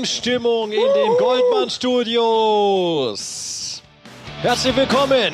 [0.00, 3.20] WM-Stimmung in den Goldmann Studios.
[4.40, 5.30] Herzlich willkommen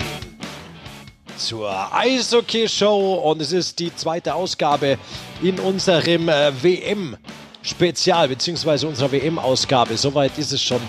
[1.37, 4.99] zur Eishockey-Show und es ist die zweite Ausgabe
[5.41, 9.96] in unserem äh, WM-Spezial beziehungsweise unserer WM-Ausgabe.
[9.96, 10.80] Soweit ist es schon.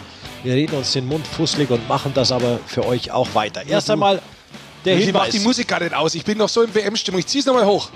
[0.44, 3.64] Wir reden uns den Mund fusselig und machen das aber für euch auch weiter.
[3.68, 4.24] Erst einmal
[4.86, 5.34] der Ich mach Hinweis.
[5.34, 6.16] die Musik gar nicht aus.
[6.16, 7.20] Ich bin noch so in WM-Stimmung.
[7.20, 7.90] Ich zieh's nochmal hoch.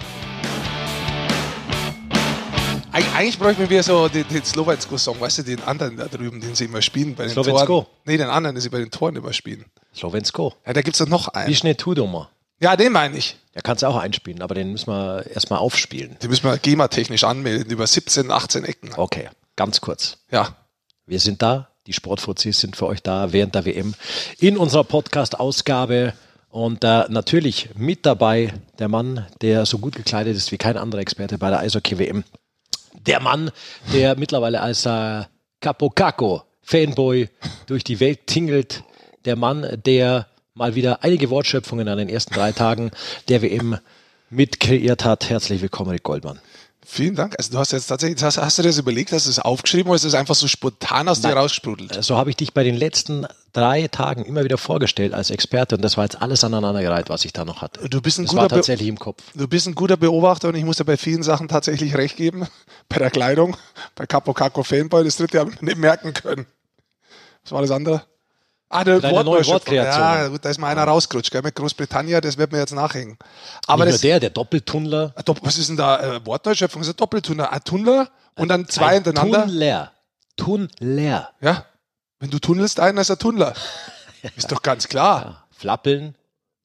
[3.02, 6.54] Eig eigentlich bräuchten wir so den, den Slowacko-Song, weißt du, den anderen da drüben, den
[6.54, 7.66] sie immer spielen bei den Slowensko?
[7.66, 7.88] Toren.
[8.06, 9.66] Nee, den anderen, den sie bei den Toren immer spielen.
[9.96, 10.54] Slowensko.
[10.66, 11.56] Ja, da gibt's doch noch Wie einen.
[11.56, 12.30] schnell Tudummer?
[12.60, 13.38] Ja, den meine ich.
[13.56, 16.18] Der kann es auch einspielen, aber den müssen wir erstmal aufspielen.
[16.22, 18.92] Den müssen wir GEMA-technisch anmelden, über 17, 18 Ecken.
[18.96, 20.18] Okay, ganz kurz.
[20.30, 20.56] Ja.
[21.08, 23.96] Wir sind da, die Sportfuzis sind für euch da während der WM
[24.40, 26.14] in unserer Podcast-Ausgabe.
[26.50, 31.02] Und äh, natürlich mit dabei der Mann, der so gut gekleidet ist wie kein anderer
[31.02, 32.26] Experte bei der Eishockey-WM.
[32.94, 33.52] Der Mann,
[33.94, 35.24] der mittlerweile als äh,
[35.60, 37.30] Capo Caco Fanboy
[37.68, 38.84] durch die Welt tingelt.
[39.26, 42.92] Der Mann, der mal wieder einige Wortschöpfungen an den ersten drei Tagen
[43.30, 43.78] der WM
[44.30, 45.30] mitkreiert hat.
[45.30, 46.40] Herzlich willkommen, Rick Goldmann.
[46.94, 47.36] Vielen Dank.
[47.38, 49.96] Also du hast jetzt tatsächlich, hast, hast du das überlegt, hast du das aufgeschrieben oder
[49.96, 51.38] ist das einfach so spontan aus dir Nein.
[51.38, 52.04] rausgesprudelt?
[52.04, 55.84] So habe ich dich bei den letzten drei Tagen immer wieder vorgestellt als Experte und
[55.84, 57.88] das war jetzt alles aneinandergereiht, was ich da noch hatte.
[57.88, 59.24] Du bist ein das guter war Be- tatsächlich im Kopf.
[59.36, 62.46] Du bist ein guter Beobachter und ich muss dir bei vielen Sachen tatsächlich recht geben.
[62.90, 63.56] Bei der Kleidung,
[63.96, 66.46] bei Capo Caco Fanboy, das dritte habe ich mir nicht merken können.
[67.44, 68.04] Was war das andere?
[68.72, 69.46] Ah, der Deine neue.
[69.46, 70.02] Wortkreation.
[70.02, 73.18] Ja, gut, da ist mal einer rausgerutscht, gell, mit Großbritannien, das wird mir jetzt nachhängen.
[73.68, 75.14] Aber Nicht das, nur der, der Doppeltunnler.
[75.16, 76.00] Ah, was ist denn da?
[76.00, 77.52] Äh, Wortneuschöpfung ist ein Doppeltunnler.
[77.52, 79.46] Ein Tunnler und dann zwei Ein hintereinander.
[79.46, 79.92] Tunnler.
[80.38, 81.30] Tunnler.
[81.42, 81.66] Ja.
[82.20, 83.54] Wenn du tunnelst, einer ist ein Tunnler.
[84.36, 85.22] Ist doch ganz klar.
[85.26, 85.44] Ja.
[85.50, 86.16] Flappeln.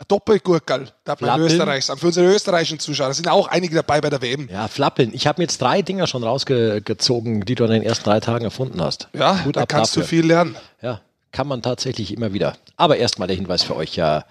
[0.08, 1.46] Doppelgurkel, da bei Flappeln.
[1.46, 1.86] Österreich.
[1.86, 3.08] Für unsere österreichischen Zuschauer.
[3.08, 4.46] Da sind auch einige dabei bei der WM.
[4.52, 5.14] Ja, Flappeln.
[5.14, 8.44] Ich habe mir jetzt drei Dinger schon rausgezogen, die du in den ersten drei Tagen
[8.44, 9.08] erfunden hast.
[9.14, 10.02] Ja, Gut da kannst dafür.
[10.02, 10.54] du viel lernen.
[10.82, 11.00] Ja,
[11.36, 12.56] kann man tatsächlich immer wieder.
[12.78, 13.94] Aber erstmal der Hinweis für euch.
[13.94, 14.24] Ja,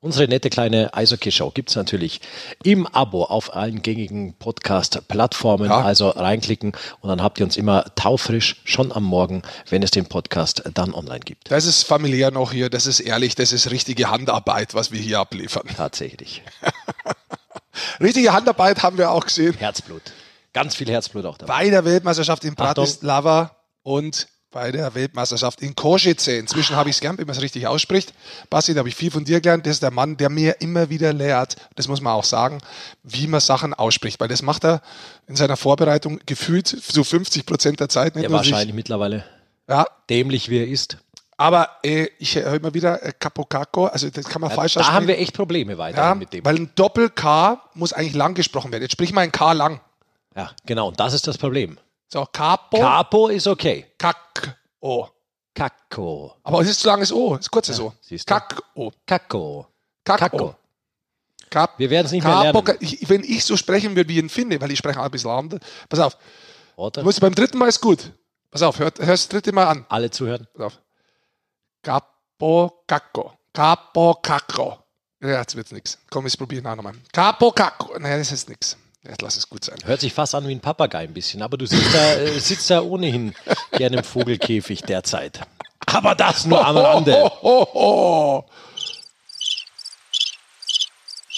[0.00, 2.20] unsere nette kleine Eishockey-Show gibt es natürlich
[2.62, 5.68] im Abo auf allen gängigen Podcast-Plattformen.
[5.68, 5.80] Ja.
[5.80, 6.70] Also reinklicken
[7.00, 10.94] und dann habt ihr uns immer taufrisch schon am Morgen, wenn es den Podcast dann
[10.94, 11.50] online gibt.
[11.50, 15.18] Das ist familiär noch hier, das ist ehrlich, das ist richtige Handarbeit, was wir hier
[15.18, 15.66] abliefern.
[15.76, 16.42] Tatsächlich.
[18.00, 20.02] Richtige Handarbeit haben wir auch gesehen Herzblut.
[20.52, 21.64] Ganz viel Herzblut auch dabei.
[21.64, 22.54] bei der Weltmeisterschaft in.
[22.54, 26.28] Bratislava und bei der Weltmeisterschaft in Košice.
[26.38, 28.14] Inzwischen habe ich es gern, wie man es richtig ausspricht.
[28.48, 29.66] Basti, da habe ich viel von dir gelernt.
[29.66, 32.58] Das ist der Mann, der mir immer wieder lehrt, das muss man auch sagen,
[33.02, 34.18] wie man Sachen ausspricht.
[34.18, 34.80] Weil das macht er
[35.28, 38.16] in seiner Vorbereitung gefühlt so 50 Prozent der Zeit.
[38.16, 39.24] Nicht sich- wahrscheinlich mittlerweile
[39.68, 40.96] Ja, dämlich wie er ist.
[41.36, 44.80] aber äh, ich höre immer wieder äh, Capo Caco, also das kann man falsch Da
[44.80, 44.96] aussprechen.
[44.96, 46.44] haben wir echt Probleme weiter Ja, mit dem.
[46.46, 48.82] weil ein Doppel-K muss eigentlich lang gesprochen werden.
[48.84, 49.80] Jetzt sprich mal ein K lang.
[50.34, 50.88] Ja, genau.
[50.88, 51.78] Und das ist das Problem.
[52.08, 53.86] So, Capo, Capo ist okay.
[53.98, 55.08] Kack, O.
[55.54, 56.36] Cacco.
[56.42, 57.80] Aber es ist zu langes O, es ist kurzes.
[58.26, 58.92] Kack, O.
[59.06, 59.66] Cacco.
[60.04, 60.44] Kack, Cacco.
[60.50, 60.54] O.
[61.50, 62.76] Kap, Wir werden es nicht mehr lernen.
[62.80, 65.30] ich, wenn ich so sprechen würde wie ein Finne, weil ich spreche auch ein bisschen
[65.30, 65.60] anders.
[65.88, 66.16] Pass auf,
[66.76, 67.00] Oder?
[67.00, 68.12] du musst beim dritten Mal ist gut.
[68.50, 69.86] Pass auf, hör, hör das dritte Mal an.
[69.88, 70.46] Alle zuhören.
[70.54, 70.80] Pass auf.
[71.82, 73.32] Capo, Cacco.
[73.52, 74.78] Capo, Cacco.
[75.22, 75.98] Ja, jetzt wird's nix.
[76.10, 76.94] Komm, ich probiere noch nochmal.
[77.12, 77.98] Capo, Cacco.
[77.98, 78.76] Naja, das ist nix.
[79.08, 79.76] Jetzt lass es gut sein.
[79.84, 82.70] Hört sich fast an wie ein Papagei ein bisschen, aber du sitzt da, äh, sitzt
[82.70, 83.34] da ohnehin
[83.72, 85.40] gerne im Vogelkäfig derzeit.
[85.86, 87.14] Aber das nur am Rande.
[87.14, 88.44] Ho, ho, ho.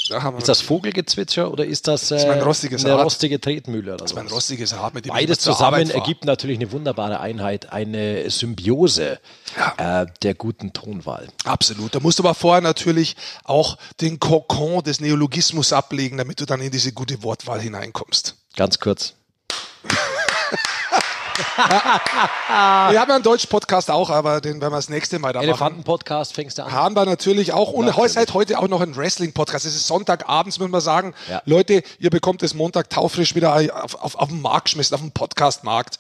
[0.09, 3.05] Da Ist das Vogelgezwitscher oder ist das, äh, mein rostiges eine Rad.
[3.05, 3.95] rostige Tretmühle?
[3.95, 4.33] Oder mein was?
[4.33, 9.19] rostiges Rad, mit dem Beides zusammen ergibt natürlich eine wunderbare Einheit, eine Symbiose
[9.77, 11.29] äh, der guten Tonwahl.
[11.45, 11.95] Absolut.
[11.95, 16.61] Da musst du aber vorher natürlich auch den Kokon des Neologismus ablegen, damit du dann
[16.61, 18.37] in diese gute Wortwahl hineinkommst.
[18.57, 19.15] Ganz kurz.
[21.39, 25.41] Wir haben ja einen deutschen Podcast auch, aber den werden wir das nächste Mal da
[25.41, 25.49] machen.
[25.49, 26.73] Elefanten-Podcast fängst du an.
[26.73, 27.73] Haben wir natürlich auch.
[27.73, 27.97] Und Natürlich.
[27.97, 29.67] heute seit heute auch noch ein Wrestling-Podcast.
[29.67, 31.15] Es ist Sonntagabends, muss man sagen.
[31.31, 31.43] Ja.
[31.45, 35.13] Leute, ihr bekommt es Montag taufrisch wieder auf, auf, auf den Markt geschmissen, auf den
[35.13, 35.99] Podcast-Markt.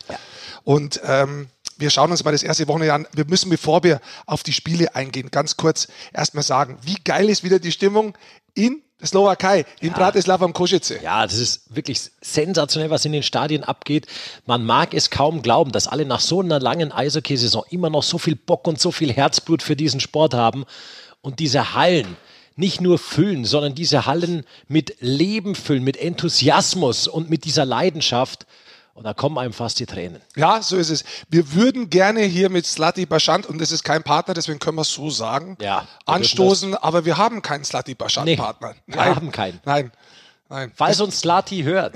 [0.64, 3.06] Und ähm, wir schauen uns mal das erste Wochenende an.
[3.12, 7.44] Wir müssen, bevor wir auf die Spiele eingehen, ganz kurz erstmal sagen, wie geil ist
[7.44, 8.16] wieder die Stimmung
[8.54, 11.00] in der Slowakei, in Bratislava am Košice.
[11.02, 14.06] Ja, das ist wirklich sensationell, was in den Stadien abgeht.
[14.44, 18.18] Man mag es kaum glauben, dass alle nach so einer langen Eishockeysaison immer noch so
[18.18, 20.64] viel Bock und so viel Herzblut für diesen Sport haben
[21.20, 22.16] und diese Hallen
[22.56, 28.46] nicht nur füllen, sondern diese Hallen mit Leben füllen, mit Enthusiasmus und mit dieser Leidenschaft.
[28.98, 30.20] Und da kommen einem fast die Tränen.
[30.34, 31.04] Ja, so ist es.
[31.28, 34.82] Wir würden gerne hier mit Slati Bashant, und das ist kein Partner, deswegen können wir
[34.82, 38.74] es so sagen, Ja, anstoßen, aber wir haben keinen Slati Bashant-Partner.
[38.88, 39.60] wir haben keinen.
[39.64, 39.92] Nein,
[40.48, 40.72] nein.
[40.74, 41.94] Falls uns Slati hört,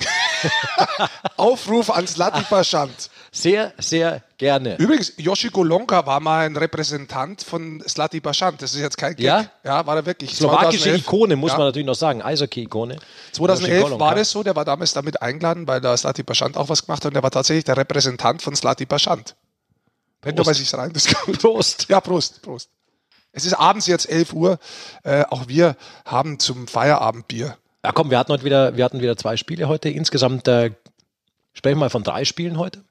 [1.37, 3.11] Aufruf an Slati Bashant.
[3.35, 4.77] Sehr, sehr gerne.
[4.77, 8.61] Übrigens, Yoshiko Lonka war mal ein Repräsentant von Slati Bashant.
[8.61, 9.25] Das ist jetzt kein Gag.
[9.25, 9.47] Ja?
[9.65, 10.37] ja war er wirklich.
[10.37, 11.07] Slowakische 2011.
[11.07, 11.57] Ikone, muss ja.
[11.57, 12.21] man natürlich noch sagen.
[12.21, 12.99] Eishockey-Ikone.
[13.33, 16.69] 2011 Yoshiko war das so, der war damals damit eingeladen, weil da Slati Bashant auch
[16.69, 19.35] was gemacht hat und der war tatsächlich der Repräsentant von Slati Bashant.
[20.21, 21.41] Wenn du mal sich rein diskutiert.
[21.41, 21.87] Prost.
[21.89, 22.69] Ja, Prost, Prost.
[23.33, 24.59] Es ist abends jetzt 11 Uhr.
[25.05, 27.57] Äh, auch wir haben zum Feierabendbier.
[27.83, 29.89] Ja, komm, wir hatten heute wieder, wir hatten wieder zwei Spiele heute.
[29.89, 30.73] Insgesamt äh,
[31.55, 32.85] sprechen wir mal von drei Spielen heute.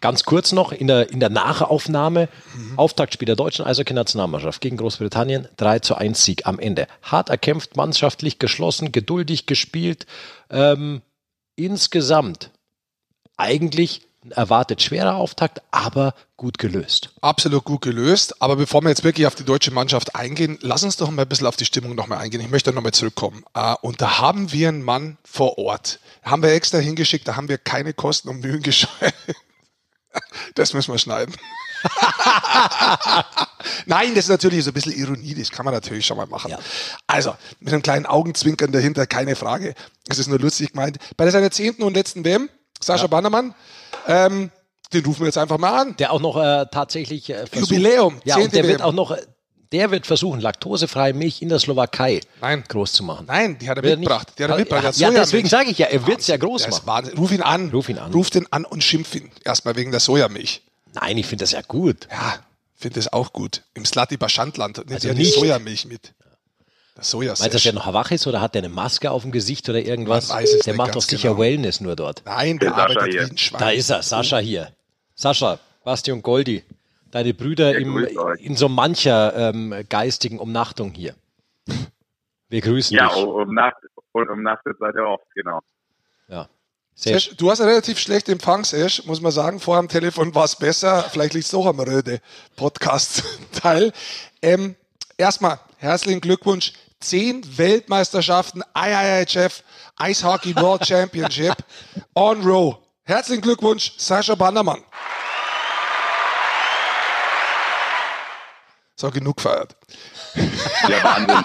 [0.00, 2.28] Ganz kurz noch in der, in der Nachaufnahme.
[2.76, 5.48] Auftaktspiel der deutschen Eishockey-Nationalmannschaft gegen Großbritannien.
[5.56, 6.88] 3 zu 1 Sieg am Ende.
[7.02, 10.06] Hart erkämpft, mannschaftlich geschlossen, geduldig gespielt.
[10.50, 11.02] Ähm,
[11.54, 12.50] insgesamt
[13.36, 17.10] eigentlich erwartet schwerer Auftakt, aber gut gelöst.
[17.20, 18.40] absolut gut gelöst.
[18.40, 21.28] Aber bevor wir jetzt wirklich auf die deutsche Mannschaft eingehen, lass uns doch mal ein
[21.28, 22.40] bisschen auf die Stimmung nochmal eingehen.
[22.40, 23.44] Ich möchte nochmal zurückkommen.
[23.54, 26.00] Äh, und da haben wir einen Mann vor Ort.
[26.22, 29.14] Haben wir extra hingeschickt, da haben wir keine Kosten und Mühen gescheut.
[30.54, 31.34] Das müssen wir schneiden.
[33.86, 36.50] Nein, das ist natürlich so ein bisschen Ironie, das kann man natürlich schon mal machen.
[36.50, 36.58] Ja.
[37.06, 39.74] Also, mit einem kleinen Augenzwinkern dahinter, keine Frage.
[40.08, 40.98] Es ist nur lustig gemeint.
[41.16, 42.48] Bei seiner zehnten und letzten WM,
[42.80, 43.54] Sascha Bannermann,
[44.08, 44.50] ähm,
[44.92, 45.96] den rufen wir jetzt einfach mal an.
[45.96, 48.50] Der auch noch äh, tatsächlich äh, versucht, Jubiläum, Ja, und 10.
[48.50, 49.16] der wird auch noch,
[49.72, 52.62] der wird versuchen, laktosefreie Milch in der Slowakei Nein.
[52.68, 53.24] groß zu machen.
[53.26, 54.28] Nein, die hat er Wird mitgebracht.
[54.28, 54.84] nicht- Die hat er mitgebracht.
[54.84, 55.22] Ja, Der ja, Sojamilch.
[55.30, 57.10] deswegen sage ich ja, er wird es ja groß machen.
[57.16, 57.70] Ruf ihn an.
[57.70, 58.12] Ruf ihn an.
[58.12, 59.30] Ruf den an und schimpf ihn.
[59.44, 60.62] Erstmal wegen der Sojamilch.
[60.94, 62.06] Nein, ich finde das ja gut.
[62.10, 62.34] Ja,
[62.76, 63.62] finde das auch gut.
[63.72, 66.12] Im Slati Baschandland nimmt Also ja die Sojamilch mit.
[66.96, 67.40] Der Sojasash.
[67.40, 69.68] Meinst du, dass der noch wach ist oder hat der eine Maske auf dem Gesicht
[69.68, 70.28] oder irgendwas?
[70.28, 71.40] Man weiß es der nicht macht doch sicher genau.
[71.40, 72.22] Wellness nur dort.
[72.26, 73.60] Nein, der Sascha arbeitet wie ein Schwein.
[73.60, 74.72] Da ist er, Sascha hier.
[75.14, 76.62] Sascha, Basti und Goldi,
[77.10, 77.96] deine Brüder Ja, im,
[78.38, 81.14] in so mancher ähm, geistigen Umnachtung hier.
[82.48, 83.24] Wir grüßen Ja, dich.
[83.24, 83.76] um Nacht
[84.12, 85.60] und um Nacht seid ihr oft, genau.
[86.28, 86.48] Ja.
[86.94, 89.60] Sehr Sesh, du hast einen relativ schlecht Empfang, Sesh, muss man sagen.
[89.60, 91.04] Vor am Telefon war es besser.
[91.10, 92.20] Vielleicht liegt es doch am Röde
[92.56, 93.92] Podcast-Teil.
[94.42, 94.74] Ähm,
[95.16, 96.72] erstmal herzlichen Glückwunsch.
[97.00, 99.64] Zehn Weltmeisterschaften IIHF
[99.96, 101.56] Eishockey World Championship
[102.14, 102.78] on Row.
[103.04, 104.82] Herzlichen Glückwunsch, Sascha Bannermann.
[108.94, 109.74] So, genug gefeiert.
[110.88, 111.44] Ja, Wahnsinn.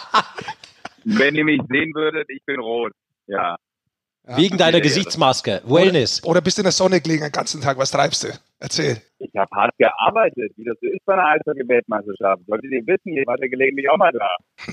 [1.06, 2.92] Wenn ihr mich sehen würdet, ich bin rot.
[3.26, 3.58] Ja.
[4.28, 5.62] Wegen deiner Ja, ja, Gesichtsmaske.
[5.66, 6.24] Wellness.
[6.24, 7.78] Oder bist du in der Sonne gelegen den ganzen Tag?
[7.78, 8.28] Was treibst du?
[8.60, 8.98] Erzähl.
[9.20, 12.42] Ich habe hart gearbeitet, wie das so ist bei einer Eishockey-Weltmeisterschaft.
[12.48, 14.30] Solltet ihr wissen, ihr wart ja gelegentlich auch mal da.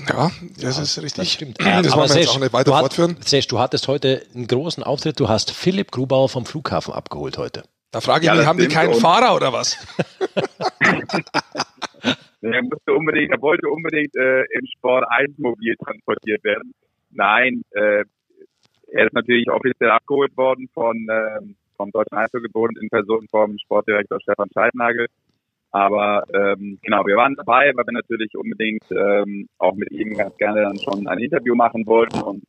[0.07, 1.15] Ja, das ist richtig.
[1.15, 1.59] Das stimmt.
[1.59, 3.17] Das wollen wir jetzt auch nicht weiter du hat- fortführen.
[3.21, 5.19] Sesh, du hattest heute einen großen Auftritt.
[5.19, 7.63] Du hast Philipp Grubauer vom Flughafen abgeholt heute.
[7.91, 9.77] Da frage ich Ja, mich, haben die keinen Und- Fahrer oder was?
[12.41, 16.73] Er musste unbedingt, er wollte unbedingt äh, im Sport 1 mobil transportiert werden.
[17.09, 18.03] Nein, äh,
[18.91, 24.19] er ist natürlich offiziell abgeholt worden von ähm, vom Deutschen Eishockeybund in Person vom Sportdirektor
[24.21, 25.07] Stefan Scheidnagel.
[25.71, 30.35] Aber ähm, genau, wir waren dabei, weil wir natürlich unbedingt ähm, auch mit ihm ganz
[30.37, 32.21] gerne dann schon ein Interview machen wollten.
[32.21, 32.43] Und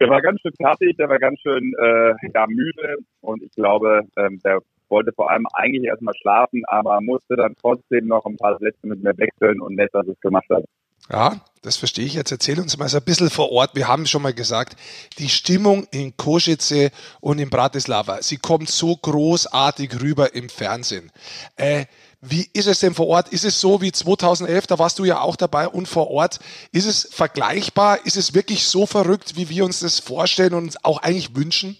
[0.00, 4.02] der war ganz schön fertig, der war ganz schön äh, ja, müde und ich glaube,
[4.16, 8.58] ähm, der wollte vor allem eigentlich erstmal schlafen, aber musste dann trotzdem noch ein paar
[8.58, 10.64] Sätze mit mir wechseln und nett, dass es gemacht hat.
[11.08, 12.14] Ja, das verstehe ich.
[12.14, 13.74] Jetzt erzähl uns mal so ein bisschen vor Ort.
[13.74, 14.76] Wir haben schon mal gesagt,
[15.18, 16.90] die Stimmung in Kosice
[17.20, 21.10] und in Bratislava, sie kommt so großartig rüber im Fernsehen.
[21.56, 21.86] Äh,
[22.22, 23.32] wie ist es denn vor Ort?
[23.32, 26.38] Ist es so wie 2011, da warst du ja auch dabei und vor Ort,
[26.70, 27.98] ist es vergleichbar?
[28.04, 31.76] Ist es wirklich so verrückt, wie wir uns das vorstellen und uns auch eigentlich wünschen?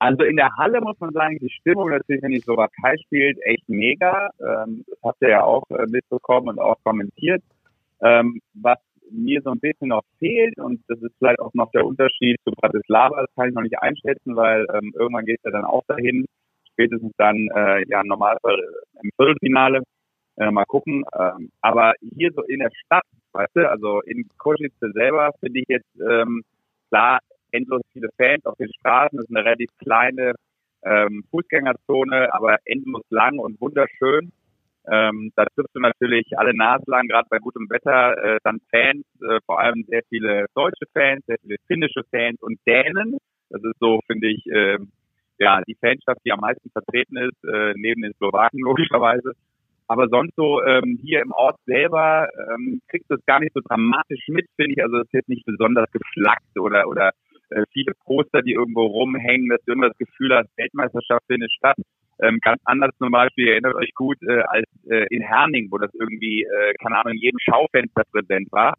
[0.00, 3.68] Also in der Halle muss man sagen, die Stimmung natürlich, wenn die Slowakei spielt, echt
[3.68, 4.30] mega.
[4.40, 7.42] Ähm, das habt ihr ja auch äh, mitbekommen und auch kommentiert.
[8.02, 8.78] Ähm, was
[9.10, 12.52] mir so ein bisschen noch fehlt, und das ist vielleicht auch noch der Unterschied zu
[12.52, 15.84] Bratislava, das kann ich noch nicht einschätzen, weil ähm, irgendwann geht es ja dann auch
[15.86, 16.24] dahin,
[16.72, 18.58] spätestens dann äh, ja im Normalfall
[19.02, 19.82] im Viertelfinale.
[20.36, 21.04] Äh, mal gucken.
[21.16, 25.66] Ähm, aber hier so in der Stadt, weißt du, also in Košice selber finde ich
[25.68, 26.42] jetzt ähm,
[26.88, 27.20] klar
[27.52, 29.16] endlos viele Fans auf den Straßen.
[29.16, 30.34] Das ist eine relativ kleine
[30.82, 34.32] ähm, Fußgängerzone, aber endlos lang und wunderschön.
[34.90, 39.04] Ähm, da triffst du natürlich alle Nasen lang, gerade bei gutem Wetter, äh, dann Fans,
[39.22, 43.16] äh, vor allem sehr viele deutsche Fans, sehr viele finnische Fans und Dänen.
[43.48, 44.78] Das ist so, finde ich, äh,
[45.38, 49.32] ja, die Fanschaft, die am meisten vertreten ist, äh, neben den Slowaken logischerweise.
[49.86, 53.60] Aber sonst so ähm, hier im Ort selber ähm, kriegst du es gar nicht so
[53.60, 54.82] dramatisch mit, finde ich.
[54.82, 57.12] Also es jetzt nicht besonders geflaggt oder oder
[57.50, 61.76] äh, viele Poster, die irgendwo rumhängen, dass du immer das Gefühl hast, Weltmeisterschaft findet statt.
[62.22, 65.78] Ähm, ganz anders zum Beispiel, ihr erinnert euch gut, äh, als äh, in Herning, wo
[65.78, 68.74] das irgendwie, äh, keine Ahnung, in jedem Schaufenster präsent war.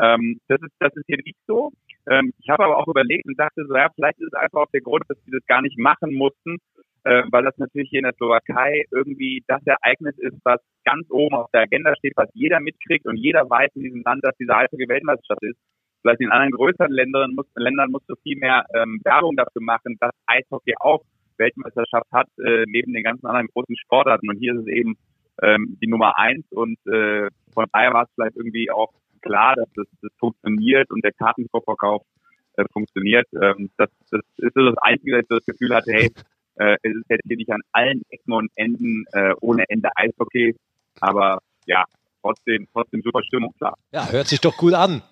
[0.00, 1.72] Ähm, das ist das ist hier nicht so.
[2.08, 4.70] Ähm, ich habe aber auch überlegt und dachte so, ja, vielleicht ist es einfach auch
[4.72, 6.58] der Grund, dass sie das gar nicht machen mussten,
[7.04, 11.34] äh, weil das natürlich hier in der Slowakei irgendwie das Ereignis ist, was ganz oben
[11.34, 14.54] auf der Agenda steht, was jeder mitkriegt und jeder weiß in diesem Land, dass diese
[14.56, 15.58] Eishockey-Weltmeisterschaft ist.
[16.02, 19.96] Vielleicht in anderen größeren Ländern muss, Ländern musst du viel mehr ähm, Werbung dafür machen,
[20.00, 21.02] dass Eishockey auch
[21.38, 24.28] Weltmeisterschaft hat, äh, neben den ganzen anderen großen Sportarten.
[24.28, 24.96] Und hier ist es eben
[25.42, 28.92] ähm, die Nummer eins und äh, von daher war es vielleicht irgendwie auch
[29.22, 32.02] klar, dass das, das funktioniert und der Kartenvorverkauf
[32.56, 33.26] äh, funktioniert.
[33.40, 36.10] Ähm, das, das ist so das Einzige, dass ich das Gefühl hatte, hey,
[36.56, 40.56] äh, es ist jetzt hier nicht an allen Ecken und Enden äh, ohne Ende Eishockey,
[41.00, 41.84] aber ja,
[42.22, 43.74] trotzdem, trotzdem super Stimmung, klar.
[43.92, 45.02] Ja, hört sich doch gut an.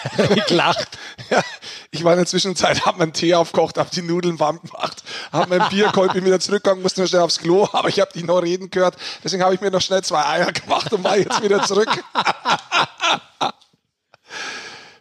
[0.36, 0.98] ich lacht.
[1.30, 1.42] Ja,
[1.90, 5.02] ich war in der Zwischenzeit, hab mir einen Tee aufgekocht, hab die Nudeln warm gemacht,
[5.32, 8.10] hab mein Bier geholt, bin wieder zurückgegangen, musste nur schnell aufs Klo, aber ich habe
[8.14, 8.96] die noch reden gehört.
[9.22, 11.88] Deswegen habe ich mir noch schnell zwei Eier gemacht und war jetzt wieder zurück.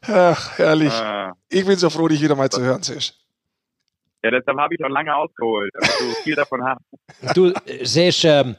[0.07, 0.93] Ach, herrlich.
[0.93, 3.13] Äh, Ich bin so froh, dich wieder mal zu hören, Sisch.
[4.23, 6.81] ja, deshalb habe ich auch lange ausgeholt, damit du viel davon hast.
[7.35, 8.55] Du äh, siehst, ähm,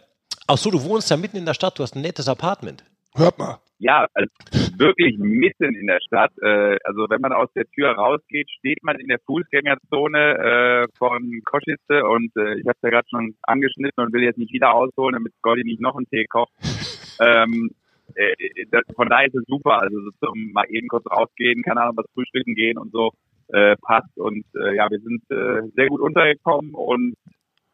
[0.47, 2.85] ach so, du wohnst ja mitten in der Stadt, du hast ein nettes Apartment.
[3.15, 3.59] Hört mal.
[3.83, 4.31] Ja, also
[4.79, 6.31] wirklich mitten in der Stadt.
[6.41, 11.41] Äh, also wenn man aus der Tür rausgeht, steht man in der Fußgängerzone äh, von
[11.45, 14.73] Koschice und äh, ich habe es ja gerade schon angeschnitten und will jetzt nicht wieder
[14.73, 16.53] ausholen, damit Goldi nicht noch einen Tee kocht.
[17.21, 17.71] ähm,
[18.15, 18.35] äh,
[18.71, 19.83] das, von daher ist es super.
[19.83, 23.11] Also so zum mal eben kurz rausgehen, keine Ahnung, was frühstücken gehen und so
[23.49, 24.17] äh, passt.
[24.17, 25.25] Und äh, ja, wir sind
[25.75, 27.15] sehr gut untergekommen und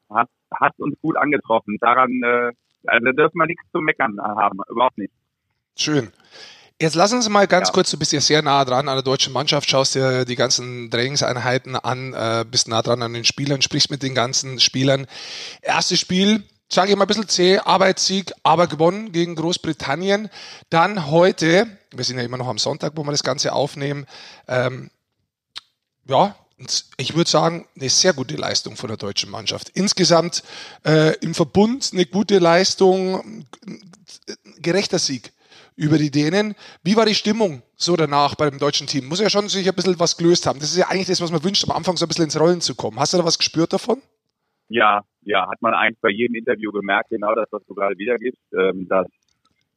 [0.09, 1.77] hat, hat uns gut angetroffen.
[1.83, 5.13] Daran, also da dürfen wir nichts zu meckern haben, überhaupt nicht.
[5.79, 6.13] Schön.
[6.81, 7.73] Jetzt lass uns mal ganz Ja.
[7.73, 10.91] kurz, du bist ja sehr nah dran an der deutschen Mannschaft, schaust dir die ganzen
[10.91, 15.07] Trainingseinheiten an, äh, bist nah dran an den Spielern, sprichst mit den ganzen Spielern.
[15.63, 20.31] Erstes Spiel, sage ich mal ein bisschen zäh, Arbeitssieg, aber gewonnen gegen Großbritannien.
[20.69, 24.07] Dann heute, wir sind ja immer noch am Sonntag, wo wir das Ganze aufnehmen,
[24.47, 24.91] ähm,
[26.07, 26.35] ja,
[26.97, 29.71] ich würde sagen, eine sehr gute Leistung von der deutschen Mannschaft.
[29.75, 30.43] Insgesamt
[30.85, 33.89] äh, im Verbund eine gute Leistung, ein
[34.61, 35.33] gerechter Sieg
[35.79, 36.55] über die Dänen.
[36.83, 39.07] Wie war die Stimmung so danach bei dem deutschen Team?
[39.07, 40.59] Muss ja schon sich ein bisschen was gelöst haben.
[40.59, 42.61] Das ist ja eigentlich das, was man wünscht, am Anfang so ein bisschen ins Rollen
[42.61, 42.99] zu kommen.
[42.99, 44.03] Hast du da was gespürt davon?
[44.69, 48.43] Ja, ja, hat man eigentlich bei jedem Interview gemerkt, genau das, was du gerade wiedergibst,
[48.53, 49.07] ähm, dass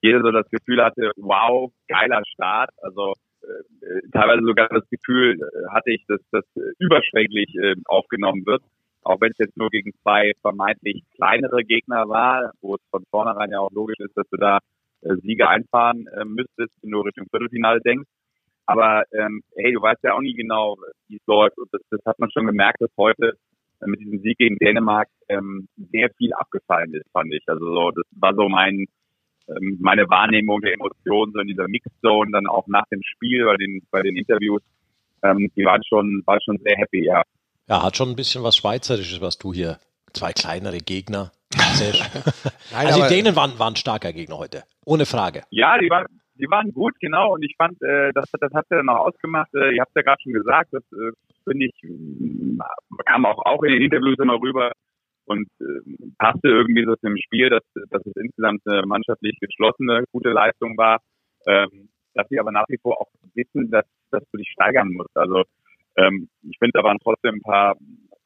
[0.01, 2.71] jeder so das Gefühl hatte, wow, geiler Start.
[2.81, 8.43] Also äh, teilweise sogar das Gefühl äh, hatte ich, dass das äh, überschwänglich äh, aufgenommen
[8.47, 8.63] wird.
[9.03, 13.51] Auch wenn es jetzt nur gegen zwei vermeintlich kleinere Gegner war, wo es von vornherein
[13.51, 14.59] ja auch logisch ist, dass du da
[15.01, 18.09] Siege einfahren äh, müsstest, wenn du Richtung Viertelfinale denkst.
[18.65, 20.77] Aber ähm, hey, du weißt ja auch nie genau,
[21.07, 21.57] wie es läuft.
[21.57, 23.33] Und das, das hat man schon gemerkt, dass heute
[23.81, 27.43] äh, mit diesem Sieg gegen Dänemark ähm, sehr viel abgefallen ist, fand ich.
[27.47, 28.85] Also so, das war so mein
[29.47, 33.57] ähm, meine Wahrnehmung der Emotionen, so in dieser Mixzone, dann auch nach dem Spiel bei
[33.57, 34.61] den bei den Interviews,
[35.23, 37.23] ähm, die waren schon war schon sehr happy, ja.
[37.67, 39.79] Ja, hat schon ein bisschen was Schweizerisches, was du hier.
[40.13, 41.31] Zwei kleinere Gegner.
[42.71, 44.63] Nein, also die Dänen waren, waren starker Gegner heute.
[44.85, 45.43] Ohne Frage.
[45.49, 47.33] Ja, die waren, die waren gut, genau.
[47.33, 49.53] Und ich fand, äh, das, das hat ja dann auch ausgemacht.
[49.53, 51.11] Äh, ihr habt ja gerade schon gesagt, das äh,
[51.43, 51.73] finde ich,
[53.05, 54.71] kam auch, auch in den Interviews immer rüber
[55.25, 60.29] und äh, passte irgendwie so zum Spiel, dass, dass es insgesamt eine mannschaftlich geschlossene, gute
[60.29, 60.99] Leistung war.
[61.47, 65.15] Ähm, dass sie aber nach wie vor auch wissen, dass, dass du dich steigern musst.
[65.15, 65.43] Also
[65.95, 67.75] ähm, ich finde, da waren trotzdem ein paar,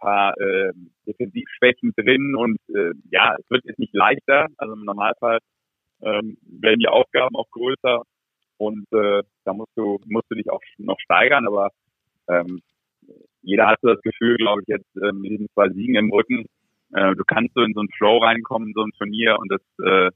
[0.06, 0.72] paar äh,
[1.08, 4.48] Defensivschwächen drin und äh, ja, es wird jetzt nicht leichter.
[4.58, 5.40] Also im Normalfall
[6.02, 8.04] ähm, werden die Aufgaben auch größer
[8.58, 11.70] und äh, da musst du musst du dich auch noch steigern, aber
[12.28, 12.62] ähm,
[13.42, 16.46] jeder hat so das Gefühl, glaube ich, jetzt äh, mit diesen zwei Siegen im Rücken,
[16.94, 19.62] äh, du kannst so in so einen Flow reinkommen, in so ein Turnier und das
[19.86, 20.12] äh,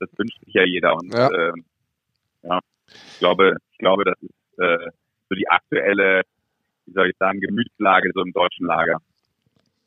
[0.00, 1.30] das wünscht sich ja jeder und Ja.
[1.30, 1.52] ja, äh,
[2.42, 4.90] ja ich glaube, ich glaube, das ist äh,
[5.28, 6.22] so die aktuelle,
[6.86, 8.98] wie soll ich sagen, Gemütslage so im deutschen Lager.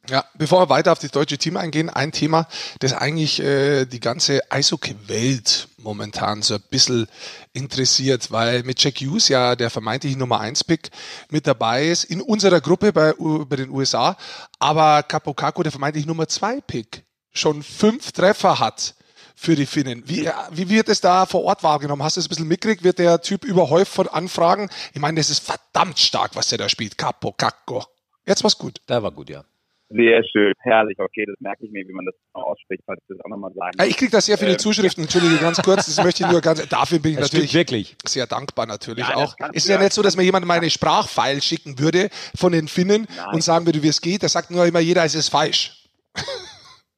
[0.10, 2.48] Ja, bevor wir weiter auf das deutsche Team eingehen, ein Thema,
[2.80, 7.08] das eigentlich äh, die ganze Eishockey-Welt momentan so ein bisschen
[7.52, 10.92] interessiert, weil mit Jack Hughes ja der vermeintliche Nummer 1-Pick
[11.30, 14.16] mit dabei ist in unserer Gruppe bei, bei den USA,
[14.60, 18.96] aber Kapokaku, der vermeintlich Nummer 2-Pick, schon fünf Treffer hat
[19.36, 20.04] für die Finnen.
[20.08, 22.02] Wie, wie wird es da vor Ort wahrgenommen?
[22.02, 22.84] Hast du es ein bisschen mitgekriegt?
[22.84, 24.70] Wird der Typ überhäuft von Anfragen?
[24.94, 26.98] Ich meine, das ist verdammt stark, was der da spielt.
[26.98, 27.82] Kapokaku.
[28.26, 28.82] Jetzt war's gut.
[28.90, 29.44] Der war gut, ja.
[29.90, 31.00] Sehr schön, herrlich.
[31.00, 33.78] Okay, das merke ich mir, wie man das ausspricht, falls ich das auch nochmal sagen
[33.80, 36.42] Ja, Ich kriege da sehr viele Ähm, Zuschriften, entschuldige ganz kurz, das möchte ich nur
[36.42, 37.96] ganz, dafür bin ich Das natürlich wirklich.
[38.06, 39.34] sehr dankbar natürlich Ja, auch.
[39.54, 42.68] Es ist ja ja- nicht so, dass mir jemand meine Sprachfile schicken würde von den
[42.68, 43.36] Finnen Nein.
[43.36, 44.24] und sagen würde, wie es geht.
[44.24, 45.86] Da sagt nur immer jeder, es ist falsch.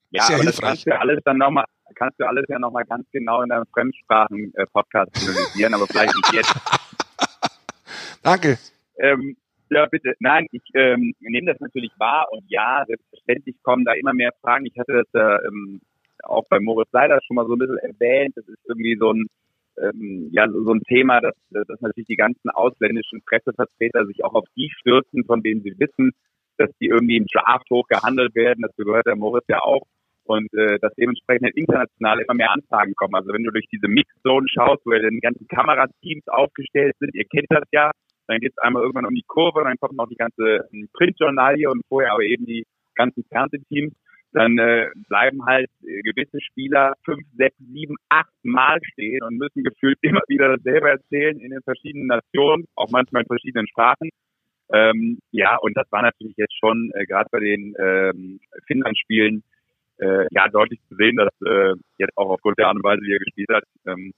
[0.10, 0.70] Ja, Sehr aber das hilfreich.
[0.86, 5.12] kannst du alles dann nochmal, kannst du alles ja nochmal ganz genau in deinem Fremdsprachen-Podcast
[5.16, 6.56] analysieren, aber vielleicht nicht jetzt.
[8.24, 8.58] Danke.
[9.00, 9.38] Ähm,
[9.70, 10.14] Ja, bitte.
[10.20, 14.66] Nein, ich ähm, nehme das natürlich wahr und ja, selbstverständlich kommen da immer mehr Fragen.
[14.66, 15.82] Ich hatte das äh, ähm,
[16.24, 18.36] auch bei Moritz Seider schon mal so ein bisschen erwähnt.
[18.36, 19.28] Das ist irgendwie so ein
[19.78, 24.46] ähm, ja so ein Thema, dass, dass natürlich die ganzen ausländischen Pressevertreter sich auch auf
[24.56, 26.12] die stürzen, von denen sie wissen,
[26.58, 28.62] dass die irgendwie im Draft hoch gehandelt werden.
[28.62, 29.84] Das gehört der Moritz ja auch.
[30.24, 33.16] Und äh, dass dementsprechend halt international immer mehr Anfragen kommen.
[33.16, 37.26] Also wenn du durch diese Mixzone schaust, wo ja die ganzen Kamerateams aufgestellt sind, ihr
[37.26, 37.92] kennt das ja,
[38.30, 41.70] dann geht es einmal irgendwann um die Kurve, dann kommt noch die ganze ähm, Printjournalie
[41.70, 43.94] und vorher aber eben die ganzen Fernsehteams
[44.32, 49.64] dann äh, bleiben halt äh, gewisse Spieler fünf, sechs, sieben, acht Mal stehen und müssen
[49.64, 54.10] gefühlt immer wieder dasselbe erzählen in den verschiedenen Nationen, auch manchmal in verschiedenen Sprachen.
[54.72, 59.44] Ähm, ja, und das war natürlich jetzt schon äh, gerade bei den ähm, Finnland-Spielen
[59.98, 63.14] äh, ja deutlich zu sehen, dass äh, jetzt auch aufgrund der Art und Weise, wie
[63.14, 64.14] er gespielt hat, ähm,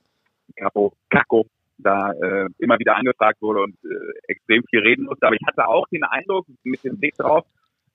[0.58, 1.46] Capo Caco
[1.82, 5.26] da äh, immer wieder angefragt wurde und äh, extrem viel reden musste.
[5.26, 7.46] Aber ich hatte auch den Eindruck, mit dem Blick drauf,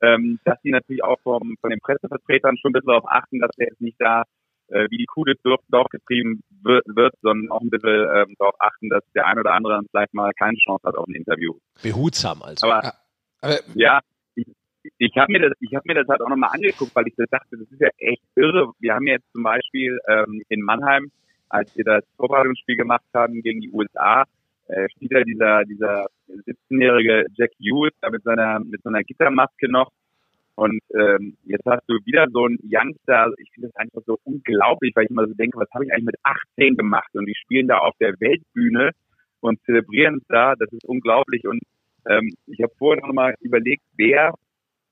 [0.02, 3.50] ähm, dass sie natürlich auch vom, von den Pressevertretern schon ein bisschen darauf achten, dass
[3.56, 4.24] der jetzt nicht da
[4.68, 8.54] äh, wie die Kuh durchs Dorf getrieben wird, wird, sondern auch ein bisschen ähm, darauf
[8.58, 11.54] achten, dass der ein oder andere dann vielleicht mal keine Chance hat auf ein Interview.
[11.82, 12.66] Behutsam also.
[12.66, 12.92] Aber,
[13.42, 14.00] ja, ja
[14.34, 14.46] ich,
[14.98, 17.28] ich habe mir das, ich habe mir das halt auch nochmal angeguckt, weil ich das
[17.30, 18.72] dachte, das ist ja echt irre.
[18.78, 21.10] Wir haben jetzt zum Beispiel ähm, in Mannheim,
[21.48, 24.24] als wir das Vorbereitungsspiel gemacht haben gegen die USA,
[24.68, 29.90] äh, spielt ja dieser, dieser 17-jährige Jack Hughes da mit seiner, mit seiner Gittermaske noch.
[30.56, 34.18] Und ähm, jetzt hast du wieder so einen Youngster, also ich finde das einfach so
[34.24, 37.10] unglaublich, weil ich immer so denke, was habe ich eigentlich mit 18 gemacht?
[37.14, 38.92] Und die spielen da auf der Weltbühne
[39.40, 41.46] und zelebrieren es da, das ist unglaublich.
[41.46, 41.60] Und
[42.08, 44.32] ähm, ich habe vorher noch mal überlegt, wer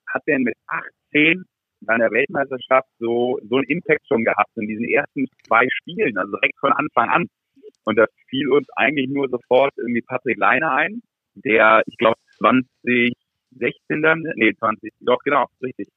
[0.06, 1.44] hat denn mit 18
[1.84, 6.32] bei der Weltmeisterschaft so, so einen Impact schon gehabt in diesen ersten zwei Spielen, also
[6.36, 7.26] direkt von Anfang an.
[7.84, 11.02] Und da fiel uns eigentlich nur sofort irgendwie Patrick Leiner ein,
[11.34, 15.88] der, ich glaube, 2016 dann, nee, 20, doch, genau, richtig.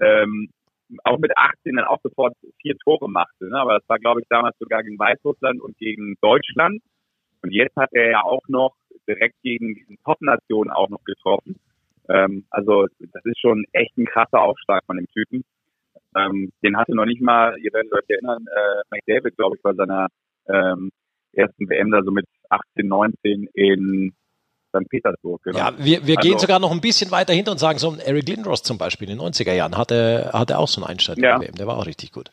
[0.00, 0.48] Ähm,
[1.04, 3.48] auch mit 18 dann auch sofort vier Tore machte.
[3.48, 3.58] Ne?
[3.58, 6.80] Aber das war, glaube ich, damals sogar gegen Weißrussland und gegen Deutschland.
[7.42, 8.74] Und jetzt hat er ja auch noch
[9.06, 11.56] direkt gegen diesen Top-Nationen auch noch getroffen.
[12.08, 15.44] Ähm, also das ist schon echt ein krasser Aufschlag von dem Typen.
[16.16, 19.74] Ähm, den hatte noch nicht mal, ihr werdet euch erinnern, äh, McDavid, glaube ich, bei
[19.74, 20.08] seiner
[20.48, 20.90] ähm,
[21.32, 24.14] ersten WM da so mit 18, 19 in
[24.68, 24.88] St.
[24.88, 25.42] Petersburg.
[25.42, 25.58] Genau.
[25.58, 28.00] Ja, wir, wir also, gehen sogar noch ein bisschen weiter hinter und sagen, so ein
[28.00, 31.40] Eric Lindros zum Beispiel in den 90er Jahren hatte, hatte auch so einen Einstand ja.
[31.40, 32.30] WM, der war auch richtig gut.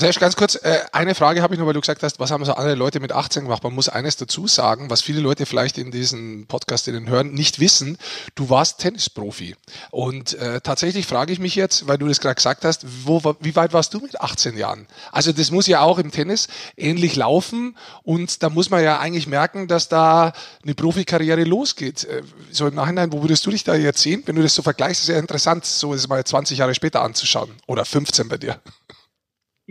[0.00, 2.44] Serge, ganz kurz, äh, eine Frage habe ich noch, weil du gesagt hast, was haben
[2.44, 3.62] so andere Leute mit 18 gemacht?
[3.62, 7.60] Man muss eines dazu sagen, was viele Leute vielleicht in diesem Podcast, den hören, nicht
[7.60, 7.98] wissen.
[8.34, 9.56] Du warst Tennisprofi.
[9.90, 13.54] Und äh, tatsächlich frage ich mich jetzt, weil du das gerade gesagt hast, wo, wie
[13.56, 14.86] weit warst du mit 18 Jahren?
[15.12, 19.26] Also das muss ja auch im Tennis ähnlich laufen und da muss man ja eigentlich
[19.26, 20.32] merken, dass da
[20.62, 22.04] eine Profikarriere losgeht.
[22.04, 24.22] Äh, so im Nachhinein, wo würdest du dich da jetzt sehen?
[24.24, 27.50] Wenn du das so vergleichst, ist ja interessant, so ist mal 20 Jahre später anzuschauen.
[27.66, 28.60] Oder 15 bei dir.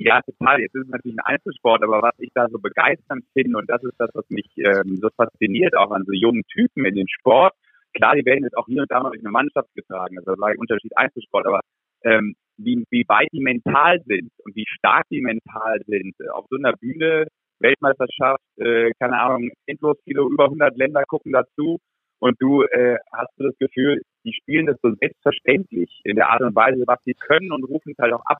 [0.01, 0.61] Ja, total.
[0.61, 3.83] Jetzt ist es natürlich ein Einzelsport, aber was ich da so begeisternd finde, und das
[3.83, 7.53] ist das, was mich ähm, so fasziniert, auch an so jungen Typen in den Sport.
[7.93, 10.57] Klar, die werden jetzt auch hier und da mal durch eine Mannschaft getragen, also ein
[10.57, 11.59] Unterschied Einzelsport, aber
[12.05, 16.15] ähm, wie, wie weit die mental sind und wie stark die mental sind.
[16.31, 17.27] Auf so einer Bühne,
[17.59, 21.77] Weltmeisterschaft, äh, keine Ahnung, endlos viele, über 100 Länder gucken dazu
[22.19, 26.41] und du äh, hast du das Gefühl, die spielen das so selbstverständlich in der Art
[26.41, 28.37] und Weise, was sie können und rufen es halt auch ab.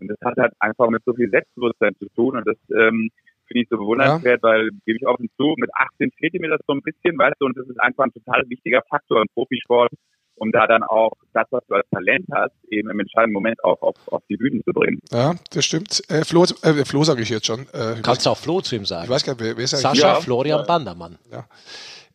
[0.00, 3.10] Und das hat halt einfach mit so viel Selbstbewusstsein zu tun und das ähm,
[3.46, 4.48] finde ich so bewundernswert, ja.
[4.48, 7.46] weil, gebe ich offen zu, mit 18 fehlte mir das so ein bisschen, weißt du,
[7.46, 9.92] und das ist einfach ein total wichtiger Faktor im Profisport,
[10.36, 13.80] um da dann auch das, was du als Talent hast, eben im entscheidenden Moment auch
[13.82, 15.00] auf, auf die Bühne zu bringen.
[15.12, 16.02] Ja, das stimmt.
[16.08, 17.60] Äh, Flo, äh, Flo sage ich jetzt schon.
[17.72, 19.04] Äh, Kannst du auch Flo zu ihm sagen.
[19.04, 20.20] Ich weiß gar nicht, wer, wer ist Sascha ja.
[20.20, 21.18] Florian Bandermann.
[21.30, 21.46] Ja.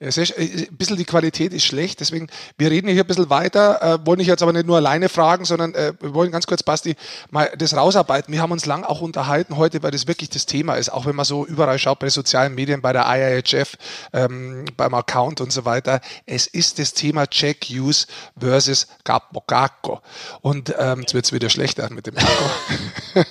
[0.01, 4.21] Ein bisschen die Qualität ist schlecht, deswegen, wir reden hier ein bisschen weiter, äh, wollen
[4.21, 6.95] ich jetzt aber nicht nur alleine fragen, sondern äh, wir wollen ganz kurz, Basti,
[7.31, 8.33] mal das rausarbeiten.
[8.33, 11.17] Wir haben uns lang auch unterhalten heute, weil das wirklich das Thema ist, auch wenn
[11.17, 13.75] man so überall schaut, bei sozialen Medien, bei der IIHF,
[14.13, 15.99] ähm, beim Account und so weiter.
[16.25, 18.07] Es ist das Thema Check Use
[18.39, 19.99] versus Gapokako.
[20.39, 22.49] Und ähm, jetzt wird es wieder schlechter mit dem Gako.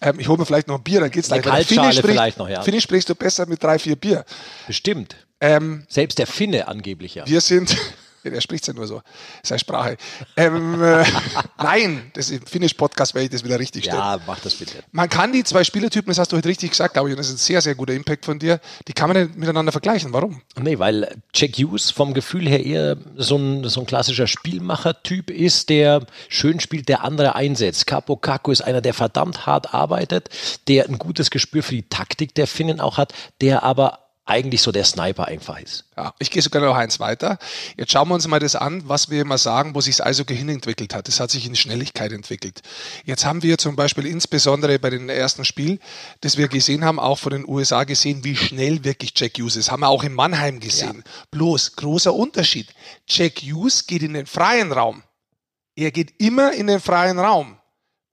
[0.00, 1.52] ähm, ich hole mir vielleicht noch ein Bier, dann geht's leider.
[1.64, 2.62] Finish, vielleicht noch, ja.
[2.62, 4.24] Finish sprichst du besser mit drei, vier Bier.
[4.68, 5.16] Bestimmt.
[5.44, 7.26] Ähm, Selbst der Finne angeblich, ja.
[7.26, 7.76] Wir sind,
[8.24, 9.02] der spricht ja nur so,
[9.42, 9.98] seine Sprache.
[10.38, 11.04] Ähm, äh,
[11.58, 13.98] nein, das im Finnisch-Podcast werde ich das wieder richtig stellen.
[13.98, 14.82] Ja, mach das bitte.
[14.92, 17.28] Man kann die zwei Spielertypen, das hast du heute richtig gesagt, glaube ich, und das
[17.28, 20.14] ist ein sehr, sehr guter Impact von dir, die kann man nicht miteinander vergleichen.
[20.14, 20.40] Warum?
[20.58, 25.68] Nee, weil Jack Hughes vom Gefühl her eher so ein, so ein klassischer Spielmacher-Typ ist,
[25.68, 27.86] der schön spielt, der andere einsetzt.
[27.86, 30.30] Capo Caco ist einer, der verdammt hart arbeitet,
[30.68, 34.72] der ein gutes Gespür für die Taktik der Finnen auch hat, der aber eigentlich so
[34.72, 35.84] der Sniper einfach ist.
[35.96, 37.38] Ja, ich gehe sogar noch eins weiter.
[37.76, 40.34] Jetzt schauen wir uns mal das an, was wir immer sagen, wo sich das Eishockey
[40.34, 41.08] hin entwickelt hat.
[41.08, 42.62] Das hat sich in Schnelligkeit entwickelt.
[43.04, 45.78] Jetzt haben wir zum Beispiel insbesondere bei den ersten Spiel,
[46.22, 49.70] das wir gesehen haben, auch von den USA gesehen, wie schnell wirklich Jack Hughes ist.
[49.70, 51.02] Haben wir auch in Mannheim gesehen.
[51.04, 51.12] Ja.
[51.30, 52.74] Bloß, großer Unterschied.
[53.06, 55.02] Jack Hughes geht in den freien Raum.
[55.76, 57.58] Er geht immer in den freien Raum.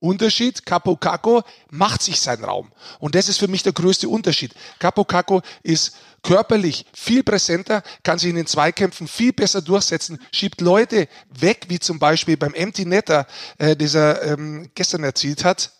[0.02, 2.72] Unterschied, Capo Caco macht sich seinen Raum.
[2.98, 4.52] Und das ist für mich der größte Unterschied.
[4.78, 10.60] Capo Caco ist körperlich viel präsenter, kann sich in den Zweikämpfen viel besser durchsetzen, schiebt
[10.60, 13.26] Leute weg, wie zum Beispiel beim Empty Netter,
[13.58, 15.72] äh, dieser ähm, gestern erzielt hat.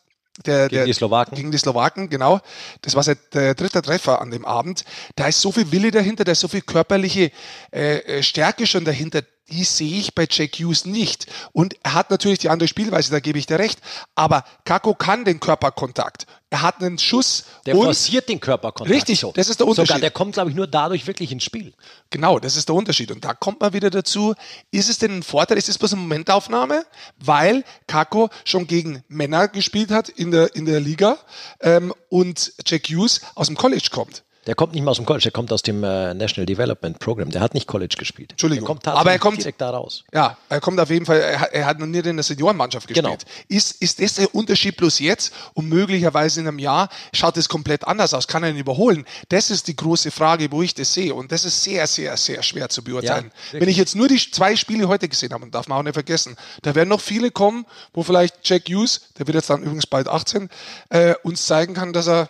[0.46, 1.36] Der, gegen der, die Slowaken.
[1.36, 2.40] Gegen die Slowaken, genau.
[2.80, 4.84] Das war der dritte Treffer an dem Abend.
[5.14, 7.30] Da ist so viel Wille dahinter, da ist so viel körperliche
[7.70, 11.26] äh, äh Stärke schon dahinter die sehe ich bei Jack Hughes nicht.
[11.52, 13.80] Und er hat natürlich die andere Spielweise, da gebe ich dir recht.
[14.14, 16.26] Aber Kako kann den Körperkontakt.
[16.48, 17.44] Er hat einen Schuss.
[17.66, 18.94] Der forciert den Körperkontakt.
[18.94, 19.32] Richtig, so.
[19.32, 19.88] das ist der Unterschied.
[19.88, 21.74] Sogar der kommt, glaube ich, nur dadurch wirklich ins Spiel.
[22.10, 23.10] Genau, das ist der Unterschied.
[23.10, 24.34] Und da kommt man wieder dazu,
[24.70, 26.84] ist es denn ein Vorteil, ist es bloß eine Momentaufnahme?
[27.18, 31.18] Weil Kako schon gegen Männer gespielt hat in der, in der Liga
[31.60, 34.24] ähm, und Jack Hughes aus dem College kommt.
[34.46, 37.30] Der kommt nicht mal aus dem College, der kommt aus dem äh, National Development Program.
[37.30, 38.32] Der hat nicht College gespielt.
[38.32, 38.66] Entschuldigung.
[38.66, 40.04] kommt aber er kommt direkt da raus.
[40.12, 42.88] Ja, er kommt auf jeden Fall, er hat, er hat noch nie in der Seniorenmannschaft
[42.88, 43.06] gespielt.
[43.06, 43.16] Genau.
[43.48, 47.86] Ist, ist das der Unterschied bloß jetzt und möglicherweise in einem Jahr schaut es komplett
[47.86, 48.26] anders aus?
[48.26, 49.04] Kann er ihn überholen?
[49.28, 51.14] Das ist die große Frage, wo ich das sehe.
[51.14, 53.30] Und das ist sehr, sehr, sehr schwer zu beurteilen.
[53.52, 55.82] Ja, Wenn ich jetzt nur die zwei Spiele heute gesehen habe, und darf man auch
[55.82, 59.62] nicht vergessen, da werden noch viele kommen, wo vielleicht Jack Hughes, der wird jetzt dann
[59.62, 60.48] übrigens bald 18,
[60.88, 62.28] äh, uns zeigen kann, dass er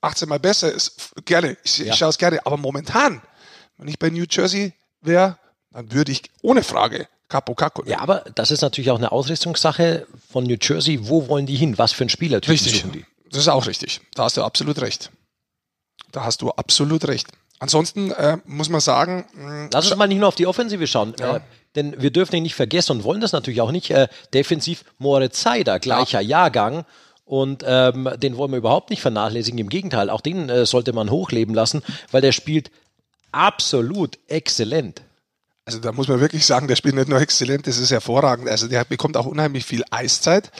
[0.00, 1.92] 18 Mal besser ist, gerne, ich, ja.
[1.92, 2.44] ich schaue es gerne.
[2.46, 3.22] Aber momentan,
[3.76, 5.38] wenn ich bei New Jersey wäre,
[5.70, 7.84] dann würde ich ohne Frage Capo Caco.
[7.86, 11.08] Ja, aber das ist natürlich auch eine Ausrüstungssache von New Jersey.
[11.08, 11.78] Wo wollen die hin?
[11.78, 12.80] Was für ein Spieler richtig.
[12.80, 13.06] suchen die?
[13.30, 14.00] Das ist auch richtig.
[14.14, 15.10] Da hast du absolut recht.
[16.10, 17.28] Da hast du absolut recht.
[17.60, 19.26] Ansonsten äh, muss man sagen.
[19.34, 21.14] Mh, Lass uns mal nicht nur auf die Offensive schauen.
[21.20, 21.36] Ja.
[21.36, 21.40] Äh,
[21.76, 23.90] denn wir dürfen ihn nicht vergessen und wollen das natürlich auch nicht.
[23.90, 26.40] Äh, defensiv Moritz Seider, gleicher ja.
[26.40, 26.84] Jahrgang.
[27.30, 29.60] Und ähm, den wollen wir überhaupt nicht vernachlässigen.
[29.60, 32.72] Im Gegenteil, auch den äh, sollte man hochleben lassen, weil der spielt
[33.30, 35.02] absolut exzellent.
[35.64, 38.48] Also da muss man wirklich sagen, der spielt nicht nur exzellent, das ist hervorragend.
[38.48, 40.50] Also der bekommt auch unheimlich viel Eiszeit.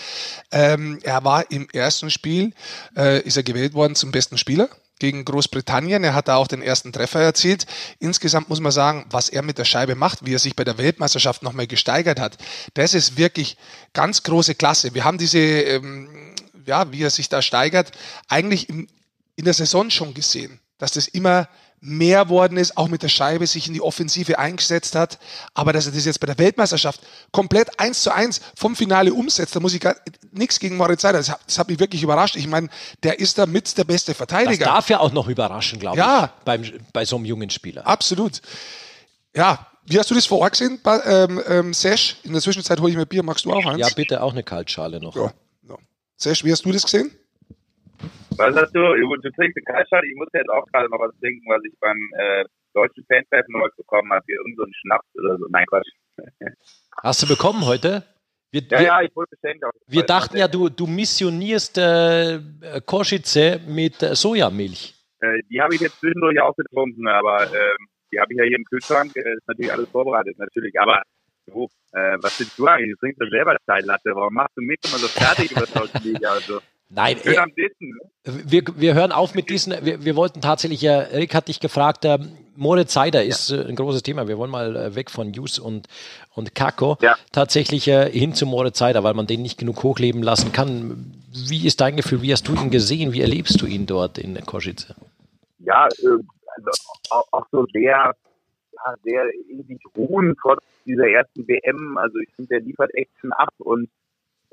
[0.53, 2.53] Ähm, er war im ersten Spiel,
[2.97, 4.69] äh, ist er gewählt worden zum besten Spieler
[5.01, 6.05] gegen Großbritannien.
[6.05, 7.67] Er hat da auch den ersten Treffer erzielt.
[7.99, 10.79] Insgesamt muss man sagen, was er mit der Scheibe macht, wie er sich bei der
[10.79, 12.39] Weltmeisterschaft nochmal gesteigert hat,
[12.75, 13.57] das ist wirklich
[13.93, 14.95] ganz große Klasse.
[14.95, 16.09] Wir haben diese ähm,
[16.67, 17.93] ja, wie er sich da steigert,
[18.29, 18.89] eigentlich in,
[19.37, 21.49] in der Saison schon gesehen, dass das immer
[21.81, 25.19] mehr worden ist, auch mit der Scheibe sich in die Offensive eingesetzt hat,
[25.55, 27.01] aber dass er das jetzt bei der Weltmeisterschaft
[27.33, 29.97] komplett eins zu eins vom Finale umsetzt, da muss ich gar
[30.31, 32.37] nichts gegen Moritz Seider, das, das hat mich wirklich überrascht.
[32.37, 32.69] Ich meine,
[33.03, 34.67] der ist da mit der beste Verteidiger.
[34.67, 36.25] Das darf ja auch noch überraschen, glaube ja.
[36.25, 37.87] ich, beim, bei so einem jungen Spieler.
[37.87, 38.43] Absolut.
[39.35, 42.17] Ja, wie hast du das vor Ort gesehen, ähm, ähm, Sesh?
[42.25, 43.81] In der Zwischenzeit hole ich mir Bier, magst du auch eins?
[43.81, 45.17] Ja, bitte auch eine Kaltschale noch.
[45.17, 45.33] Ja,
[46.23, 47.11] Sesh, wie hast du das gesehen?
[48.37, 48.81] Was hast du?
[48.81, 50.07] Du trinkst eine Kaltschale.
[50.07, 53.75] Ich muss jetzt auch gerade mal was trinken, was ich beim äh, deutschen Fantreffen heute
[53.79, 54.23] bekommen habe.
[54.27, 55.47] Hier irgend so ein Schnaps oder so.
[55.49, 55.89] Nein, Quatsch.
[57.03, 58.05] Hast du bekommen heute?
[58.53, 59.65] Wir, ja, wir, ja, ich wurde beschenkt.
[59.87, 62.41] Wir dachten ja, du, du missionierst äh,
[62.85, 64.95] Korschice mit äh, Sojamilch.
[65.21, 67.77] Äh, die habe ich jetzt zwischendurch auch getrunken, aber äh,
[68.13, 69.17] die habe ich ja hier im Kühlschrank.
[69.17, 70.79] Äh, ist natürlich alles vorbereitet, natürlich.
[70.79, 71.01] Aber
[71.53, 72.95] so, äh, was willst du eigentlich?
[72.95, 74.11] Du trinkst doch selber Latte.
[74.15, 76.31] Warum machst du mich immer so fertig über Social Media?
[76.31, 76.61] Also,
[76.93, 77.97] Nein, äh, ne?
[78.25, 82.05] wir, wir hören auf mit diesen, wir, wir wollten tatsächlich, äh, Rick hat dich gefragt,
[82.05, 82.19] äh,
[82.57, 83.63] Moritz Seider ist ja.
[83.63, 84.27] äh, ein großes Thema.
[84.27, 85.87] Wir wollen mal äh, weg von News und,
[86.35, 87.17] und Kako, ja.
[87.33, 91.15] tatsächlich äh, hin zu Moritz Seider, weil man den nicht genug hochleben lassen kann.
[91.33, 92.23] Wie ist dein Gefühl?
[92.23, 93.13] Wie hast du ihn gesehen?
[93.13, 94.97] Wie erlebst du ihn dort in Koschice?
[95.61, 96.07] Ja, äh,
[96.57, 96.71] also
[97.11, 98.15] auch, auch so sehr
[98.85, 101.99] ja, sehr irgendwie ruhen trotz dieser ersten WM.
[101.99, 103.89] Also ich finde, der liefert Action ab und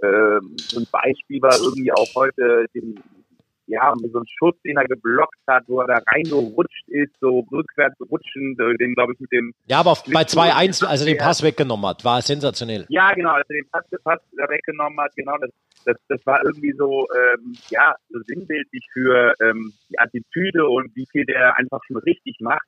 [0.02, 3.02] äh, so ein Beispiel war irgendwie auch heute den,
[3.66, 8.00] ja, so ein Schuss, den er geblockt hat, wo er da reingerutscht ist, so rückwärts
[8.10, 9.54] rutschend, den glaube ich mit dem...
[9.66, 12.86] Ja, aber bei 2-1, also den Pass weggenommen hat, war sensationell.
[12.90, 15.50] Ja, genau, also den Pass, Pass weggenommen hat, genau, das,
[15.86, 21.08] das, das war irgendwie so, ähm, ja, so sinnbildlich für ähm, die Attitüde und wie
[21.12, 22.68] viel der einfach schon richtig macht.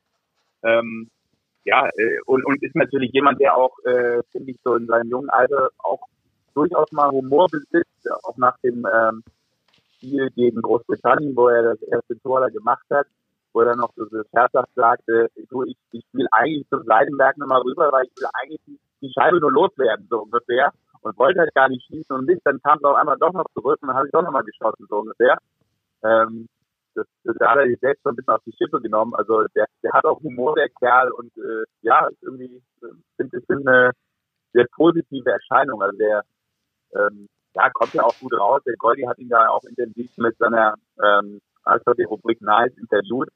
[0.64, 1.10] Ähm,
[1.66, 5.10] ja, äh, und, und ist natürlich jemand, der auch, äh, finde ich, so in seinem
[5.10, 6.02] jungen Alter auch
[6.54, 9.24] durchaus mal Humor besitzt, auch nach dem ähm,
[9.96, 13.08] Spiel gegen Großbritannien, wo er das erste Tor da gemacht hat,
[13.54, 17.62] wo er dann noch so scherzhaft sagte, du, ich, ich will eigentlich zum Seidenberg nochmal
[17.62, 20.72] rüber, weil ich will eigentlich die Scheibe nur loswerden, so ungefähr.
[21.02, 23.46] Und wollte halt gar nicht schießen und nicht, dann kam es auf einmal doch noch
[23.54, 25.38] zurück und dann habe ich doch nochmal geschossen, so ungefähr.
[26.04, 26.50] Ähm,
[26.96, 29.14] das, da hat er sich selbst so ein bisschen auf die Schippe genommen.
[29.16, 33.46] Also der, der hat auch Humor, der Kerl, und äh, ja, irgendwie äh, finde ich
[33.46, 33.92] find eine
[34.54, 35.82] sehr positive Erscheinung.
[35.82, 36.24] Also der
[36.96, 38.62] ähm, ja, kommt ja auch gut raus.
[38.66, 43.30] Der Goldi hat ihn da auch intensiv mit seiner ähm, also die Rubrik Nice interviewt.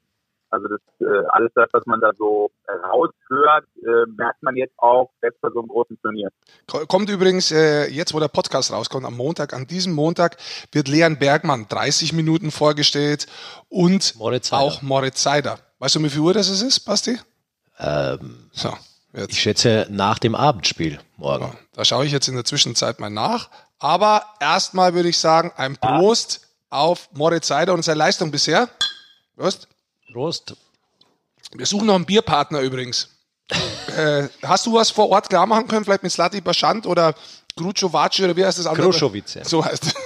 [0.54, 5.10] Also das äh, alles das, was man da so raushört, äh, merkt man jetzt auch
[5.20, 6.30] selbst bei so einem großen Turnier.
[6.68, 10.38] Kommt übrigens äh, jetzt, wo der Podcast rauskommt, am Montag, an diesem Montag
[10.72, 13.26] wird Leon Bergmann 30 Minuten vorgestellt
[13.68, 15.58] und Moritz auch Moritz Seider.
[15.80, 17.18] Weißt du, wie viel Uhr das ist, Basti?
[17.80, 18.72] Ähm, So,
[19.14, 19.32] jetzt.
[19.32, 21.46] ich schätze nach dem Abendspiel morgen.
[21.46, 23.50] Ja, da schaue ich jetzt in der Zwischenzeit mal nach.
[23.80, 28.70] Aber erstmal würde ich sagen, ein Prost auf Moritz Seider und seine Leistung bisher.
[29.36, 29.68] Prost.
[30.14, 30.56] Prost.
[31.56, 33.10] Wir suchen noch einen Bierpartner übrigens.
[33.98, 35.84] äh, hast du was vor Ort klar machen können?
[35.84, 37.14] Vielleicht mit Slati Baschant oder
[37.58, 38.86] Gruczovac oder wie heißt das andere?
[38.86, 39.38] Kruschowitz.
[39.44, 39.96] So heißt es.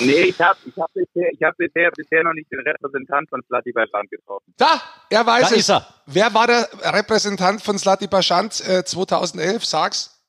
[0.00, 3.40] Nee, ich habe ich hab bisher, ich hab bisher, bisher noch nicht den Repräsentant von
[3.46, 4.52] Slati Land getroffen.
[4.56, 5.60] Da, er weiß Da es.
[5.60, 5.86] ist er.
[6.06, 9.64] Wer war der Repräsentant von Slati Baschant äh, 2011?
[9.64, 10.20] Sag's.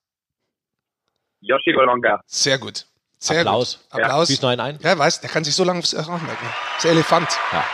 [1.41, 2.21] Yoshi Golonga.
[2.27, 2.85] Sehr gut.
[3.19, 3.79] Sehr Applaus.
[3.91, 4.01] Gut.
[4.01, 4.27] Applaus.
[4.27, 4.79] Spielst noch einen ein?
[4.81, 6.17] Ja, er weiß, der kann sich so lange aufs merken.
[6.17, 7.27] Das ist der Elefant.
[7.51, 7.65] Ja.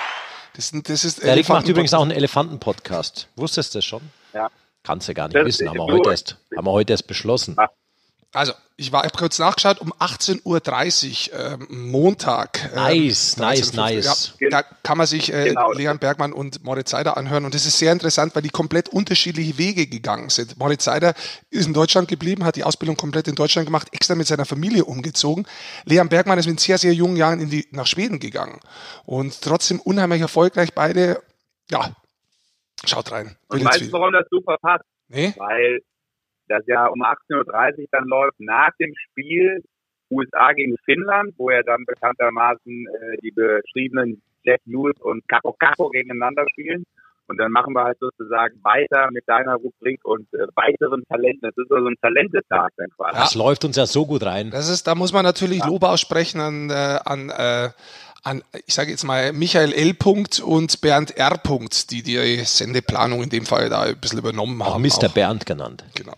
[0.55, 3.27] Das, das ist Der Rick macht übrigens auch einen Elefanten-Podcast.
[3.35, 4.01] Wusstest du das schon?
[4.33, 4.49] Ja.
[4.83, 7.55] Kannst du gar nicht Das wissen, haben wir, heute erst, haben wir heute erst beschlossen.
[8.33, 12.71] Also, ich war ich hab kurz nachgeschaut, um 18.30 Uhr ähm, Montag.
[12.71, 14.33] ähm, Nice, nice, 13.15 nice.
[14.39, 15.71] Ja, da kann man sich äh, Genau.
[15.71, 17.45] Leon Bergmann und Moritz Seider anhören.
[17.45, 20.57] Und das ist sehr interessant, weil die komplett unterschiedliche Wege gegangen sind.
[20.57, 21.13] Moritz Seider
[21.51, 24.85] ist in Deutschland geblieben, hat die Ausbildung komplett in Deutschland gemacht, extra mit seiner Familie
[24.85, 25.45] umgezogen.
[25.85, 28.59] Leon Bergmann ist mit sehr, sehr jungen Jahren in die, nach Schweden gegangen.
[29.05, 31.21] Und trotzdem unheimlich erfolgreich beide.
[31.69, 31.95] Ja,
[32.83, 33.37] schaut rein.
[33.49, 34.83] Und weißt du, warum das super passt?
[35.09, 35.33] Nee?
[35.37, 35.81] Weil
[36.47, 39.63] das ja um 18.30 Uhr dann läuft nach dem Spiel
[40.11, 45.89] USA gegen Finnland, wo ja dann bekanntermaßen äh, die beschriebenen Jack Lewis und Capo Capo
[45.89, 46.85] gegeneinander spielen.
[47.27, 51.41] Und dann machen wir halt sozusagen weiter mit deiner Rubrik und äh, weiteren Talenten.
[51.41, 53.17] Das ist so ein Talentetag dann quasi.
[53.17, 54.51] Das läuft uns ja so gut rein.
[54.51, 57.69] Das ist, da muss man natürlich Lob aussprechen an, äh, an, äh,
[58.23, 59.93] an ich sage jetzt mal, Michael L.
[59.93, 61.37] Punkt und Bernd R.
[61.37, 64.81] Punkt, die die Sendeplanung in dem Fall da ein bisschen übernommen Auch haben.
[64.81, 65.07] Mr.
[65.07, 65.85] Bernd genannt.
[65.95, 66.15] Genau.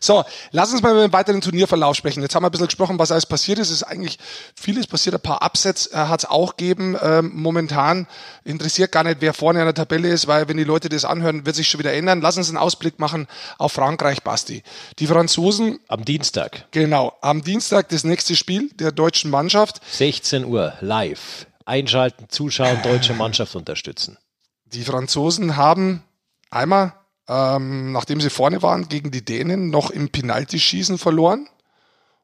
[0.00, 2.22] So, lass uns mal über den weiteren Turnierverlauf sprechen.
[2.22, 3.68] Jetzt haben wir ein bisschen gesprochen, was alles passiert ist.
[3.68, 4.18] Es ist eigentlich
[4.54, 5.14] vieles passiert.
[5.14, 6.96] Ein paar Upsets äh, hat es auch gegeben.
[7.02, 8.06] Ähm, momentan
[8.44, 11.46] interessiert gar nicht, wer vorne an der Tabelle ist, weil wenn die Leute das anhören,
[11.46, 12.20] wird sich schon wieder ändern.
[12.20, 13.26] Lass uns einen Ausblick machen
[13.58, 14.62] auf Frankreich, Basti.
[14.98, 19.80] Die Franzosen, Am Dienstag, genau, am Dienstag das nächste Spiel der deutschen Mannschaft.
[19.92, 21.46] 16 Uhr, live.
[21.64, 24.18] Einschalten, zuschauen, deutsche Mannschaft unterstützen.
[24.64, 26.02] Die Franzosen haben
[26.50, 26.94] einmal,
[27.30, 31.48] ähm, nachdem sie vorne waren, gegen die Dänen noch im Penaltyschießen verloren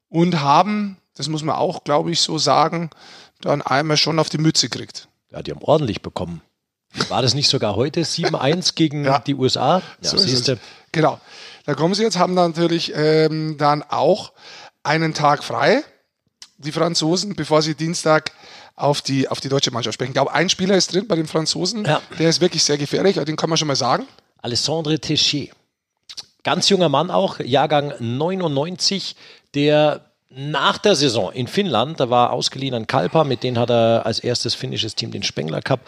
[0.09, 2.90] und haben, das muss man auch, glaube ich, so sagen,
[3.40, 5.09] dann einmal schon auf die Mütze gekriegt.
[5.31, 6.42] Ja, die haben ordentlich bekommen.
[7.09, 9.19] War das nicht sogar heute 7-1 gegen Ja.
[9.21, 9.83] die USA?
[10.03, 10.59] Ja, So ist es.
[10.92, 11.21] Genau.
[11.66, 14.33] Da kommen sie jetzt, haben dann natürlich ähm, dann auch
[14.83, 15.83] einen Tag frei,
[16.59, 18.33] die Franzosen, bevor sie Dienstag
[18.77, 20.11] auf die, auf die deutsche Mannschaft sprechen.
[20.11, 22.01] Ich glaube, ein Spieler ist drin bei den Franzosen, Ja.
[22.19, 24.07] der ist wirklich sehr gefährlich, den kann man schon mal sagen.
[24.42, 25.49] Alessandre Techier.
[26.42, 29.16] Ganz junger Mann auch, Jahrgang 99,
[29.55, 34.05] der nach der Saison in Finnland, da war ausgeliehen an Kalpa, mit denen hat er
[34.05, 35.81] als erstes finnisches Team den Spengler Cup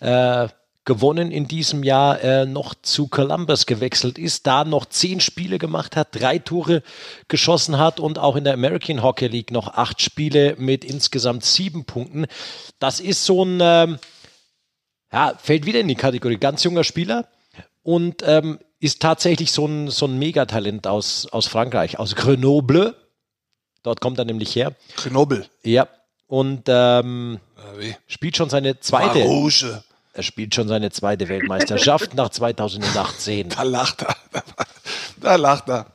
[0.00, 0.48] äh,
[0.84, 5.96] gewonnen in diesem Jahr, äh, noch zu Columbus gewechselt ist, da noch zehn Spiele gemacht
[5.96, 6.82] hat, drei Tore
[7.28, 11.84] geschossen hat und auch in der American Hockey League noch acht Spiele mit insgesamt sieben
[11.84, 12.26] Punkten.
[12.78, 13.98] Das ist so ein, ähm,
[15.12, 17.26] ja, fällt wieder in die Kategorie ganz junger Spieler
[17.86, 22.94] und ähm, ist tatsächlich so ein, so ein Megatalent aus, aus Frankreich, aus Grenoble.
[23.84, 24.74] Dort kommt er nämlich her.
[24.96, 25.46] Knobel.
[25.62, 25.86] Ja.
[26.26, 27.96] Und ähm, Äh, wie?
[28.08, 29.84] spielt schon seine zweite, Rouge.
[30.12, 33.50] er spielt schon seine zweite Weltmeisterschaft nach 2018.
[33.50, 34.16] Da lacht er.
[35.20, 35.86] Da lacht er.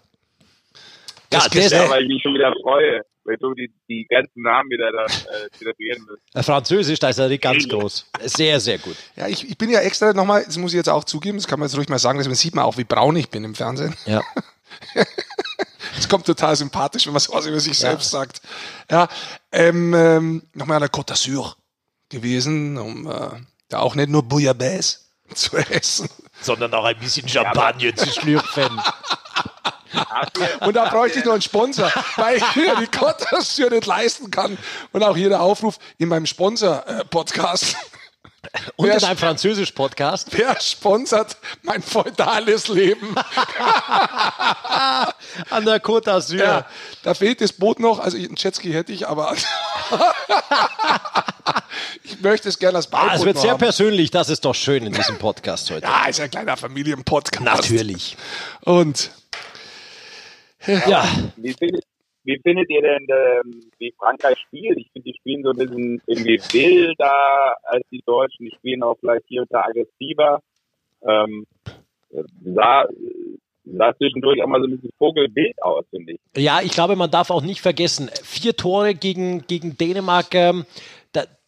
[1.32, 3.02] Ja, Das der, Ja, weil ich mich schon wieder freue,
[3.32, 6.22] weil du die, die ganzen Namen wieder da äh, zelebrieren wirst.
[6.34, 8.12] äh, Französisch, da ist er ganz groß.
[8.26, 8.98] Sehr, sehr gut.
[9.16, 11.60] Ja, ich, ich bin ja extra nochmal, das muss ich jetzt auch zugeben, das kann
[11.60, 13.96] man jetzt ruhig mal sagen, das sieht man auch, wie braun ich bin im Fernsehen.
[14.06, 14.22] Ja.
[15.96, 18.42] Das kommt total sympathisch, wenn man sowas über sich selbst sagt.
[18.90, 19.10] Ja,
[19.52, 21.56] ähm, ähm, nochmal an der Côte d'Azur
[22.10, 23.30] gewesen, um äh,
[23.68, 25.00] da auch nicht nur Bouillabaisse
[25.34, 26.10] zu essen.
[26.42, 28.82] Sondern auch ein bisschen Champagner zu schlürfen.
[30.62, 34.58] Und da bräuchte ich noch einen Sponsor, weil ich mir die d'Azur nicht leisten kann.
[34.92, 37.76] Und auch hier der Aufruf in meinem Sponsor-Podcast.
[38.76, 40.30] Und Wer- in einem Französisch-Podcast.
[40.32, 43.16] Wer sponsert mein feudales Leben?
[45.50, 46.38] An der Côte d'Azur.
[46.40, 46.66] Ja,
[47.04, 48.00] da fehlt das Boot noch.
[48.00, 49.36] Also einen Jetski hätte ich, aber
[52.04, 53.60] ich möchte es gerne als Beiboten Ah, es wird sehr haben.
[53.60, 55.86] persönlich, das ist doch schön in diesem Podcast heute.
[55.86, 57.44] Ja, ist ein kleiner Familienpodcast.
[57.46, 58.18] Natürlich.
[58.62, 59.12] Und
[60.68, 61.04] Ja,
[61.38, 61.84] Wie findet,
[62.24, 64.78] wie findet ihr denn, ähm, wie Frankreich spielt?
[64.78, 68.46] Ich finde, die spielen so ein bisschen irgendwie wilder als die Deutschen.
[68.46, 70.40] Die spielen auch vielleicht hier und da aggressiver.
[71.04, 71.48] Ähm,
[72.12, 72.86] äh, sah,
[73.66, 76.20] sah zwischendurch auch mal so ein bisschen vogelwild aus, finde ich.
[76.38, 80.66] ja, ich glaube, man darf auch nicht vergessen, vier Tore gegen, gegen Dänemark, ähm,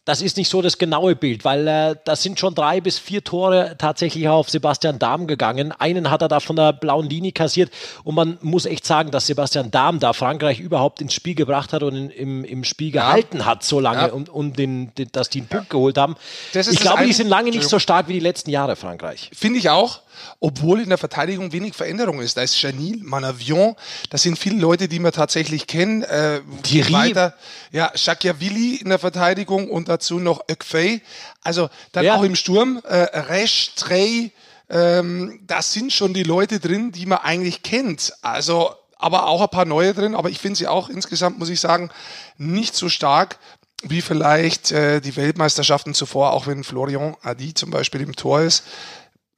[0.04, 3.24] das ist nicht so das genaue Bild, weil äh, da sind schon drei bis vier
[3.24, 5.72] Tore tatsächlich auf Sebastian Dahm gegangen.
[5.72, 7.70] Einen hat er da von der blauen Linie kassiert
[8.04, 11.82] und man muss echt sagen, dass Sebastian Dahm da Frankreich überhaupt ins Spiel gebracht hat
[11.82, 14.12] und in, im, im Spiel gehalten hat, so lange, Ja.
[14.12, 16.16] um, um den, den, dass die einen Punkt geholt haben.
[16.52, 18.76] Das ist ich das glaube, die sind lange nicht so stark wie die letzten Jahre,
[18.76, 19.30] Frankreich.
[19.32, 20.00] Finde ich auch,
[20.38, 22.36] obwohl in der Verteidigung wenig Veränderung ist.
[22.36, 23.74] Da ist Chanil, Manavion,
[24.10, 26.02] das sind viele Leute, die wir tatsächlich kennen.
[26.02, 26.92] Äh, Thierry.
[26.92, 27.34] Weiter,
[27.72, 31.00] ja, Shakyavili in der Verteidigung und dazu noch Ekfei.
[31.42, 32.16] Also dann Ja.
[32.16, 34.32] auch im Sturm, äh, Resch, Trey,
[34.70, 38.12] ähm, da sind schon die Leute drin, die man eigentlich kennt.
[38.22, 41.60] Also, aber auch ein paar neue drin, aber ich finde sie auch insgesamt, muss ich
[41.60, 41.90] sagen,
[42.38, 43.38] nicht so stark
[43.82, 48.64] wie vielleicht äh, die Weltmeisterschaften zuvor, auch wenn Florian Adi zum Beispiel im Tor ist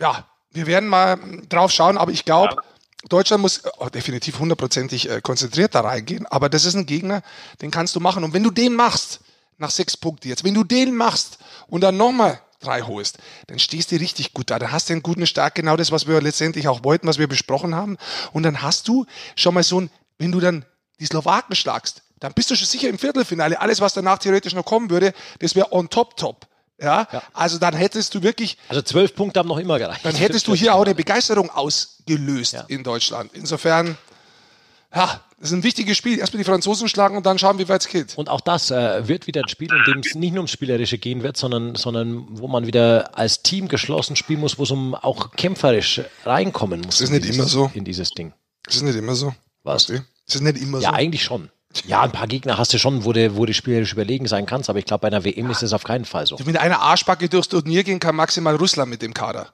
[0.01, 2.57] ja, wir werden mal drauf schauen, aber ich glaube,
[3.09, 6.27] Deutschland muss oh, definitiv hundertprozentig äh, konzentriert da reingehen.
[6.27, 7.23] Aber das ist ein Gegner,
[7.63, 8.25] den kannst du machen.
[8.25, 9.21] Und wenn du den machst,
[9.59, 11.39] nach sechs Punkten jetzt, wenn du den machst
[11.69, 14.59] und dann nochmal drei holst, dann stehst du richtig gut da.
[14.59, 17.29] Dann hast du einen guten Start, genau das, was wir letztendlich auch wollten, was wir
[17.29, 17.97] besprochen haben.
[18.33, 20.65] Und dann hast du schon mal so ein, wenn du dann
[20.99, 23.61] die Slowaken schlagst, dann bist du schon sicher im Viertelfinale.
[23.61, 26.47] Alles, was danach theoretisch noch kommen würde, das wäre on top top.
[26.81, 27.07] Ja?
[27.33, 30.05] also dann hättest du wirklich Also zwölf Punkte haben noch immer gereicht.
[30.05, 32.65] dann hättest du hier auch eine Begeisterung ausgelöst Ja.
[32.69, 33.31] in Deutschland.
[33.35, 33.97] Insofern,
[34.95, 36.19] ja, das ist ein wichtiges Spiel.
[36.19, 38.17] Erstmal die Franzosen schlagen und dann schauen, wie weit es geht.
[38.17, 40.97] Und auch das äh, wird wieder ein Spiel, in dem es nicht nur ums Spielerische
[40.99, 44.95] gehen wird, sondern, sondern wo man wieder als Team geschlossen spielen muss, wo es um
[44.95, 46.99] auch kämpferisch reinkommen muss.
[46.99, 47.71] Das ist nicht dieses, immer so.
[47.75, 48.33] In dieses Ding.
[48.65, 49.35] Das ist nicht immer so.
[49.63, 49.87] Was?
[49.87, 50.01] Das
[50.35, 50.95] ist nicht immer Ja, so.
[50.95, 51.51] eigentlich schon.
[51.85, 54.71] Ja, ein paar Gegner hast du schon, wo du, wo du spielerisch überlegen sein kannst,
[54.71, 56.39] aber ich glaube, bei einer WM ist das auf keinen Fall so.
[56.47, 59.53] Mit einer Arschbacke durchs Turnier gehen kann maximal Russland mit dem Kader.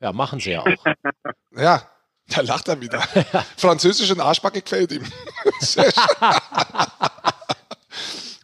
[0.00, 0.66] Ja, machen sie ja auch.
[1.56, 1.86] Ja,
[2.28, 3.00] da lacht er wieder.
[3.58, 5.04] Französisch und Arschbacke gefällt ihm.
[5.60, 6.04] Sehr schön.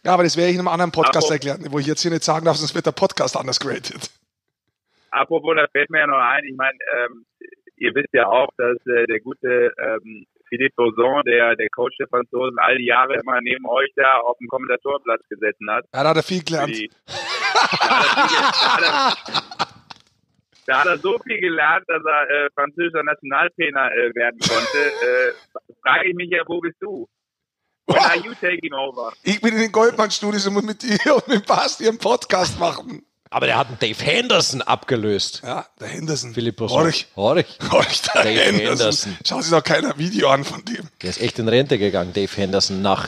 [0.03, 2.11] ja, aber das werde ich in einem anderen Podcast Apropos- erklären, wo ich jetzt hier
[2.11, 4.09] nicht sagen darf, sonst wird der Podcast anders geratet.
[5.11, 7.25] Apropos, da fällt mir ja noch ein, ich meine, ähm,
[7.77, 12.07] ihr wisst ja auch, dass äh, der gute ähm, Philippe Boson, der, der Coach der
[12.07, 15.85] Franzosen, all die Jahre immer neben euch da auf dem Kommentatorenplatz gesessen hat.
[15.93, 16.75] Ja, da hat er viel gelernt.
[16.75, 17.13] die- Da
[17.89, 19.17] hat er hat
[19.59, 19.60] er-
[20.65, 24.61] da hat er so viel gelernt, dass er äh, französischer Nationaltrainer äh, werden konnte.
[25.01, 25.33] Äh,
[25.81, 27.07] frage ich mich ja, wo bist du?
[27.87, 29.13] When are you taking over?
[29.23, 33.03] Ich bin in den Goldmann-Studios und muss mit dir und mit Basti einen Podcast machen.
[33.29, 35.41] Aber der hat einen Dave Henderson abgelöst.
[35.43, 36.33] Ja, der Henderson.
[36.33, 36.59] Philipp.
[36.59, 37.57] Horch, Horch.
[37.71, 38.67] horch, der Dave Henderson.
[38.67, 39.17] Henderson.
[39.25, 40.87] Schau sich doch keiner Video an von dem.
[41.01, 43.07] Der ist echt in Rente gegangen, Dave Henderson, nach,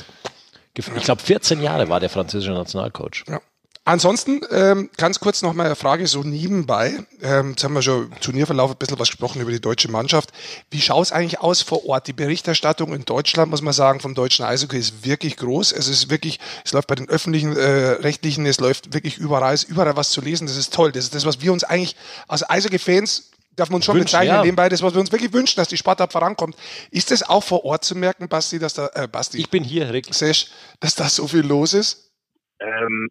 [0.73, 3.25] ich glaube, 14 Jahre war der französische Nationalcoach.
[3.27, 3.41] Ja.
[3.85, 7.03] Ansonsten, ähm, ganz kurz noch mal eine Frage so nebenbei.
[7.21, 10.31] Ähm, jetzt haben wir schon im Turnierverlauf ein bisschen was gesprochen über die deutsche Mannschaft.
[10.71, 12.07] Wie schaut es eigentlich aus vor Ort?
[12.07, 15.73] Die Berichterstattung in Deutschland, muss man sagen, vom deutschen Eishockey ist wirklich groß.
[15.73, 19.63] Es ist wirklich, es läuft bei den öffentlichen, äh, rechtlichen, es läuft wirklich überall, es
[19.63, 20.47] ist überall was zu lesen.
[20.47, 20.93] Das ist toll.
[20.93, 21.97] Das ist das, was wir uns eigentlich
[22.29, 24.43] als Eishockey-Fans darf man uns schon Wünschen, bezeichnen, ja.
[24.43, 26.55] nebenbei das, was wir uns wirklich wünschen, dass die Sportart vorankommt.
[26.89, 29.93] Ist das auch vor Ort zu merken, Basti, dass da, äh, Basti, Ich bin hier,
[29.93, 30.11] Rick.
[30.11, 30.47] Sesh,
[30.79, 32.11] dass da so viel los ist?
[32.59, 33.09] Ähm,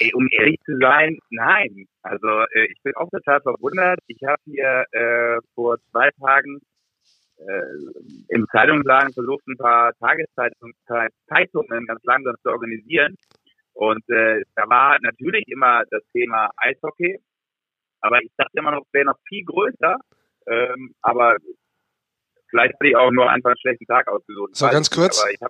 [0.00, 1.86] ey, um ehrlich zu sein, nein.
[2.02, 3.98] Also äh, ich bin auch total verwundert.
[4.06, 6.60] Ich habe hier äh, vor zwei Tagen
[7.38, 10.74] äh, im Zeitungsladen versucht, ein paar Tageszeitungen
[11.28, 13.16] Zeitungen ganz langsam zu organisieren.
[13.74, 17.18] Und äh, da war natürlich immer das Thema Eishockey.
[18.00, 19.96] Aber ich dachte immer noch, es wäre noch viel größer.
[20.46, 21.36] Ähm, aber
[22.48, 24.56] vielleicht hatte ich auch nur einfach einen schlechten Tag ausgesucht.
[24.56, 25.20] So, ganz kurz.
[25.20, 25.40] Aber ich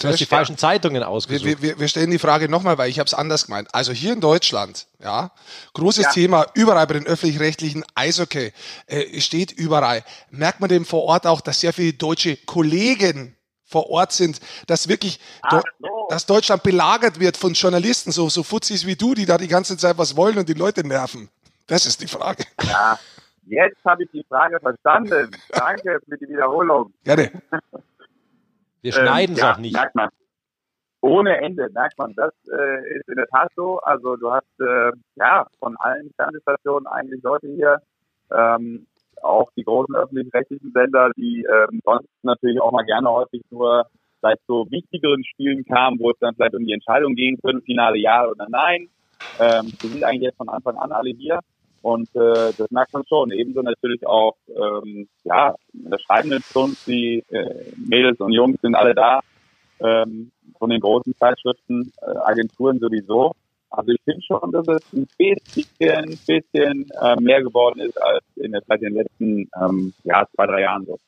[0.00, 1.46] Du hast die falschen Zeitungen ausgesucht.
[1.46, 3.68] wir, wir- wir stellen die Frage nochmal, weil ich habe es anders gemeint.
[3.74, 5.30] Also hier in Deutschland, ja,
[5.74, 6.10] großes Ja.
[6.10, 8.52] Thema, überall bei den öffentlich-rechtlichen Eishockey,
[8.86, 10.02] äh, steht überall.
[10.30, 14.88] Merkt man dem vor Ort auch, dass sehr viele deutsche Kollegen vor Ort sind, dass
[14.88, 15.88] wirklich, Ah, so.
[16.10, 19.76] dass Deutschland belagert wird von Journalisten, so, so Fuzis wie du, die da die ganze
[19.76, 21.28] Zeit was wollen und die Leute nerven.
[21.66, 22.44] Das ist die Frage.
[22.64, 22.98] Ja,
[23.46, 25.30] jetzt habe ich die Frage verstanden.
[25.50, 26.92] Danke für die Wiederholung.
[27.04, 27.30] Gerne.
[28.82, 29.74] Wir schneiden es Ähm, ja, auch nicht.
[29.74, 30.08] Merkt man.
[31.00, 32.14] Ohne Ende, merkt man.
[32.14, 33.80] Das äh, ist in der Tat so.
[33.80, 37.78] Also du hast äh, ja von allen Fernsehstationen eigentlich Leute hier,
[38.30, 38.86] ähm,
[39.22, 43.86] auch die großen öffentlich-rechtlichen Sender, die ähm, sonst natürlich auch mal gerne häufig nur
[44.20, 47.98] vielleicht so wichtigeren Spielen kam, wo es dann vielleicht um die Entscheidung gehen könnte, Finale
[47.98, 48.88] ja oder nein.
[49.40, 51.40] Ähm, wir sind eigentlich jetzt von Anfang an alle hier.
[51.82, 53.32] Und äh, das merkt man schon.
[53.32, 58.94] Ebenso natürlich auch, ähm, ja, der schreibende Stunts, die äh, Mädels und Jungs sind alle
[58.94, 59.20] da.
[59.80, 63.32] Ähm, von den großen Zeitschriften, äh, Agenturen sowieso.
[63.70, 68.22] Also ich finde schon, dass es ein bisschen, ein bisschen äh, mehr geworden ist als
[68.36, 70.98] in, der, seit den letzten ähm, ja, zwei, drei Jahren so.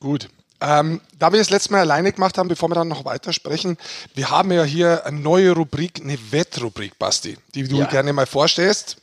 [0.00, 0.28] Gut.
[0.60, 3.76] Ähm, da wir es letztes Mal alleine gemacht haben, bevor wir dann noch weiter sprechen,
[4.14, 7.86] wir haben ja hier eine neue Rubrik, eine Wettrubrik, Basti, die du ja.
[7.86, 9.00] gerne mal vorstellst.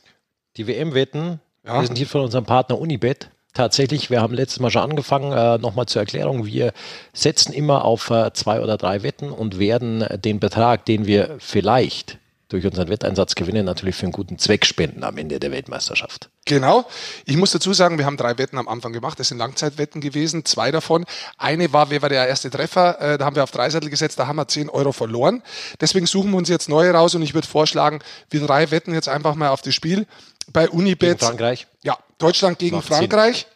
[0.56, 1.80] Die WM-Wetten, ja.
[1.80, 3.30] wir sind hier von unserem Partner Unibet.
[3.52, 6.72] Tatsächlich, wir haben letztes Mal schon angefangen, äh, nochmal zur Erklärung, wir
[7.14, 12.18] setzen immer auf äh, zwei oder drei Wetten und werden den Betrag, den wir vielleicht
[12.48, 16.28] durch unseren Wetteinsatz gewinnen, natürlich für einen guten Zweck spenden am Ende der Weltmeisterschaft.
[16.44, 16.84] Genau.
[17.24, 19.18] Ich muss dazu sagen, wir haben drei Wetten am Anfang gemacht.
[19.18, 21.04] Das sind Langzeitwetten gewesen, zwei davon.
[21.38, 23.00] Eine war, wer war der erste Treffer?
[23.00, 25.42] Äh, da haben wir auf Dreiseitel gesetzt, da haben wir 10 Euro verloren.
[25.80, 27.98] Deswegen suchen wir uns jetzt neue raus und ich würde vorschlagen,
[28.30, 30.06] wir drei wetten jetzt einfach mal auf das Spiel
[30.52, 31.18] bei Unibet.
[31.18, 31.66] Gegen Frankreich?
[31.82, 33.38] Ja, Deutschland gegen Frankreich.
[33.38, 33.46] Sinn.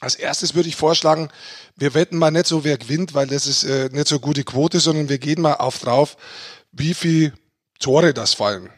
[0.00, 1.30] Als erstes würde ich vorschlagen,
[1.76, 4.78] wir wetten mal nicht so, wer gewinnt, weil das ist äh, nicht so gute Quote,
[4.78, 6.16] sondern wir gehen mal auf drauf,
[6.72, 7.32] wie viel
[7.78, 8.70] Tore das fallen.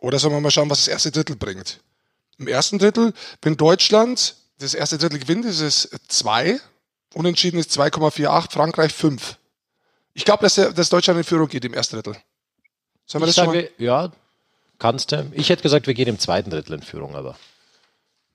[0.00, 1.80] Oder sollen wir mal schauen, was das erste Drittel bringt?
[2.38, 6.58] Im ersten Drittel, wenn Deutschland das erste Drittel gewinnt, ist es 2.
[7.14, 9.36] Unentschieden ist 2,48, Frankreich 5.
[10.14, 12.16] Ich glaube, dass, dass, Deutschland in Führung geht im ersten Drittel.
[13.06, 14.10] Sollen wir ich das sage, ja,
[14.82, 15.30] kannst du.
[15.32, 17.36] Ich hätte gesagt, wir gehen im zweiten Drittel in Führung, aber.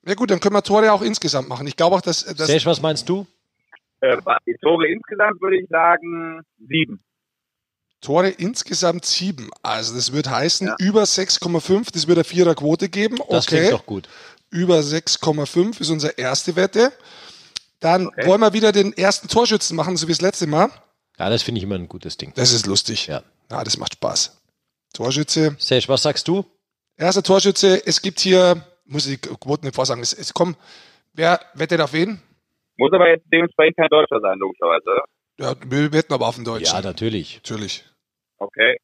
[0.06, 1.68] Ja gut, dann können wir Tore auch insgesamt machen.
[1.68, 2.24] Ich glaube auch, dass...
[2.24, 3.28] dass Sesh, was meinst du?
[4.00, 7.04] Äh, die Tore insgesamt würde ich sagen sieben.
[8.00, 9.50] Tore insgesamt sieben.
[9.62, 10.76] Also das wird heißen, ja.
[10.80, 13.20] über 6,5, das wird eine Viererquote geben.
[13.20, 13.32] Okay.
[13.32, 14.08] Das klingt doch gut.
[14.50, 16.94] Über 6,5 ist unsere erste Wette.
[17.82, 18.26] Dann okay.
[18.26, 20.70] wollen wir wieder den ersten Torschützen machen, so wie das letzte Mal.
[21.20, 22.32] Ja, das finde ich immer ein gutes Ding.
[22.36, 23.08] Das ist lustig.
[23.08, 23.24] Ja.
[23.52, 24.37] Ja, das macht Spaß.
[24.98, 25.56] Torschütze.
[25.60, 26.44] Sesh, was sagst du?
[26.98, 27.86] Erster Torschütze.
[27.86, 30.58] Es gibt hier, muss ich die Quoten nicht vorsagen, es, es kommt,
[31.14, 32.20] wer wettet auf wen?
[32.78, 35.04] Muss aber jetzt dementsprechend kein Deutscher sein, logischerweise.
[35.40, 36.76] Ja, wir wetten aber auf den Deutschen.
[36.76, 37.36] Ja, natürlich.
[37.36, 37.86] Natürlich.
[38.40, 38.78] Okay.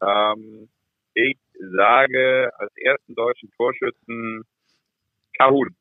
[0.00, 0.70] Ähm,
[1.12, 1.36] ich
[1.76, 4.44] sage als ersten deutschen Torschützen
[5.36, 5.76] Kahun.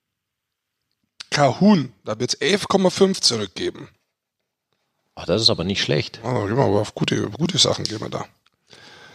[1.32, 3.88] Kahun, da wird es 11,5 zurückgeben.
[5.16, 6.20] Ach, das ist aber nicht schlecht.
[6.24, 8.26] Oh, gehen wir aber auf gute, gute Sachen gehen wir da.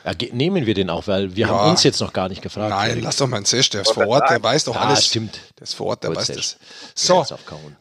[0.08, 1.52] Ja, nehmen wir den auch, weil wir ja.
[1.52, 2.70] haben uns jetzt noch gar nicht gefragt.
[2.70, 3.04] Nein, Erik.
[3.04, 5.06] lass doch mal einen Sesh, der ist vor Ort, der weiß doch ja, alles.
[5.06, 5.38] stimmt.
[5.58, 6.56] Der ist vor Ort, der Gut, weiß Sesh.
[6.94, 7.06] das.
[7.06, 7.26] So,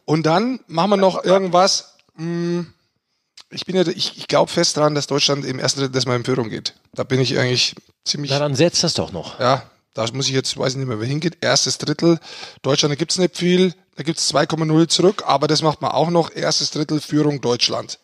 [0.04, 1.94] und dann machen wir noch irgendwas.
[2.16, 2.72] Hm,
[3.50, 6.16] ich bin ja, ich, ich glaube fest daran, dass Deutschland im ersten Drittel das mal
[6.16, 6.74] in Führung geht.
[6.92, 7.74] Da bin ich eigentlich
[8.04, 8.30] ziemlich.
[8.30, 9.40] Na, dann setzt das doch noch.
[9.40, 9.62] Ja,
[9.94, 11.38] da muss ich jetzt, weiß ich nicht mehr, wer hingeht.
[11.40, 12.18] Erstes Drittel.
[12.60, 13.72] Deutschland, da gibt es nicht viel.
[13.96, 16.30] Da gibt es 2,0 zurück, aber das macht man auch noch.
[16.30, 17.98] Erstes Drittel Führung Deutschland.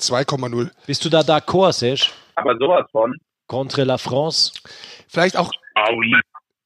[0.00, 0.70] 2,0.
[0.86, 2.08] Bist du da d'accord, Serge?
[2.34, 3.16] Aber sowas von.
[3.46, 4.52] Contre la France.
[5.08, 5.50] Vielleicht auch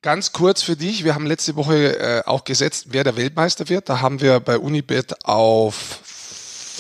[0.03, 1.05] ganz kurz für dich.
[1.05, 3.89] Wir haben letzte Woche äh, auch gesetzt, wer der Weltmeister wird.
[3.89, 6.01] Da haben wir bei Unibet auf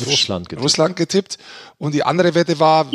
[0.06, 0.62] Russland getippt.
[0.62, 1.38] Russland getippt.
[1.78, 2.90] Und die andere Wette war,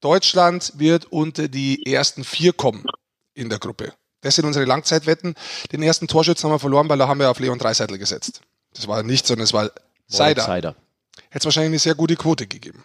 [0.00, 2.84] Deutschland wird unter die ersten vier kommen
[3.34, 3.92] in der Gruppe.
[4.20, 5.34] Das sind unsere Langzeitwetten.
[5.70, 8.40] Den ersten Torschützen haben wir verloren, weil da haben wir auf Leon Dreiseitel gesetzt.
[8.72, 9.70] Das war nicht, sondern es war
[10.06, 10.42] Seider.
[10.42, 10.74] Seider.
[11.28, 12.84] Hätte es wahrscheinlich eine sehr gute Quote gegeben.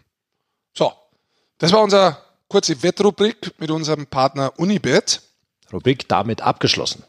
[0.74, 0.93] So,
[1.58, 2.18] das war unsere
[2.50, 5.22] kurze Wettrubrik mit unserem Partner Unibet.
[5.72, 7.04] Rubrik damit abgeschlossen.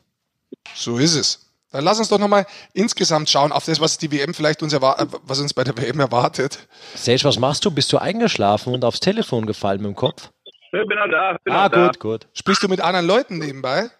[0.74, 1.46] So ist es.
[1.72, 5.40] Dann lass uns doch nochmal insgesamt schauen auf das, was die WM vielleicht uns, was
[5.40, 6.66] uns bei der WM erwartet.
[6.94, 7.70] Serge, was machst du?
[7.70, 10.30] Bist du eingeschlafen und aufs Telefon gefallen mit dem Kopf?
[10.72, 11.36] Ich bin auch da.
[11.44, 11.98] Bin ah, auch gut, da.
[11.98, 12.28] gut.
[12.34, 13.90] Sprichst du mit anderen Leuten nebenbei?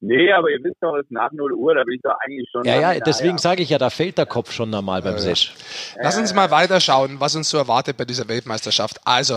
[0.00, 2.48] Nee, aber ihr wisst doch, es ist nach 0 Uhr, da bin ich doch eigentlich
[2.52, 2.64] schon.
[2.64, 3.38] Ja, ja, deswegen ja.
[3.38, 5.54] sage ich ja, da fällt der Kopf schon normal beim ja, Sesh.
[6.00, 9.00] Lass uns mal weiterschauen, was uns so erwartet bei dieser Weltmeisterschaft.
[9.04, 9.34] Also,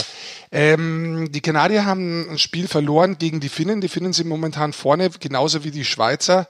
[0.51, 3.81] ähm, die Kanadier haben ein Spiel verloren gegen die Finnen.
[3.81, 6.47] Die Finnen sind momentan vorne, genauso wie die Schweizer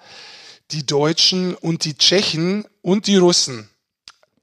[0.72, 3.70] die Deutschen und die Tschechen und die Russen.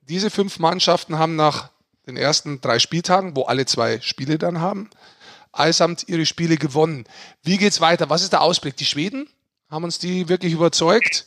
[0.02, 1.70] Diese fünf Mannschaften haben nach
[2.06, 4.88] den ersten drei Spieltagen, wo alle zwei Spiele dann haben,
[5.52, 7.04] allesamt ihre Spiele gewonnen.
[7.42, 8.08] Wie geht's weiter?
[8.08, 8.76] Was ist der Ausblick?
[8.76, 9.28] Die Schweden?
[9.70, 11.26] Haben uns die wirklich überzeugt?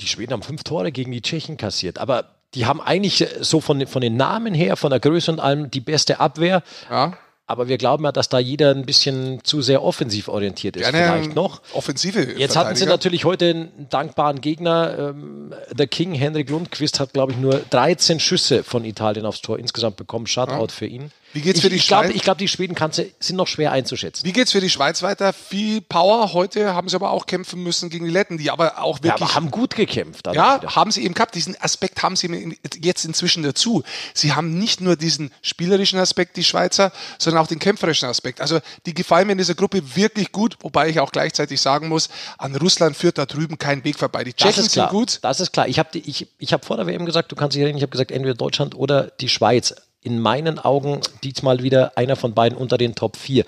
[0.00, 3.86] Die Schweden haben fünf Tore gegen die Tschechen kassiert, aber die haben eigentlich so von,
[3.86, 6.62] von den Namen her, von der Größe und allem die beste Abwehr.
[6.90, 7.18] Ja.
[7.48, 10.90] Aber wir glauben ja, dass da jeder ein bisschen zu sehr offensiv orientiert ist.
[10.90, 11.62] Gerne vielleicht noch.
[11.74, 12.34] Offensive.
[12.36, 14.96] Jetzt hatten sie natürlich heute einen dankbaren Gegner.
[14.98, 19.60] Ähm, der King, Henrik Lundqvist, hat, glaube ich, nur 13 Schüsse von Italien aufs Tor
[19.60, 20.26] insgesamt bekommen.
[20.26, 20.68] Shutout ja.
[20.68, 21.12] für ihn.
[21.32, 22.16] Wie geht's Ich, für die ich glaube, Schweiz?
[22.16, 24.24] ich glaub, die Schweden kannst sind noch schwer einzuschätzen.
[24.24, 25.32] Wie geht's für die Schweiz weiter?
[25.32, 26.32] Viel Power.
[26.32, 29.22] Heute haben sie aber auch kämpfen müssen gegen die Letten, die aber auch Ja, wirklich
[29.22, 30.26] aber haben gut gekämpft.
[30.28, 30.76] Ja, wieder.
[30.76, 31.34] haben sie eben gehabt.
[31.34, 33.82] Diesen Aspekt haben sie jetzt inzwischen dazu.
[34.14, 38.40] Sie haben nicht nur diesen spielerischen Aspekt, die Schweizer, sondern auch den kämpferischen Aspekt.
[38.40, 42.08] Also die gefallen mir in dieser Gruppe wirklich gut, wobei ich auch gleichzeitig sagen muss,
[42.38, 44.24] an Russland führt da drüben kein Weg vorbei.
[44.24, 45.18] Die Tschechen sind gut.
[45.22, 45.68] Das ist klar.
[45.68, 47.90] Ich habe ich, ich hab vor der WM gesagt, du kannst dich erinnern, ich habe
[47.92, 49.74] gesagt, entweder Deutschland oder die Schweiz.
[50.06, 53.44] In meinen Augen diesmal wieder einer von beiden unter den Top 4.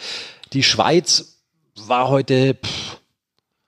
[0.52, 1.38] Die Schweiz
[1.76, 2.98] war heute, pff,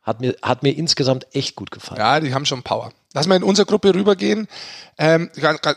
[0.02, 2.00] hat, mir, hat mir insgesamt echt gut gefallen.
[2.00, 2.92] Ja, die haben schon Power.
[3.12, 4.46] Lass mal in unsere Gruppe rübergehen.
[4.96, 5.30] Ähm,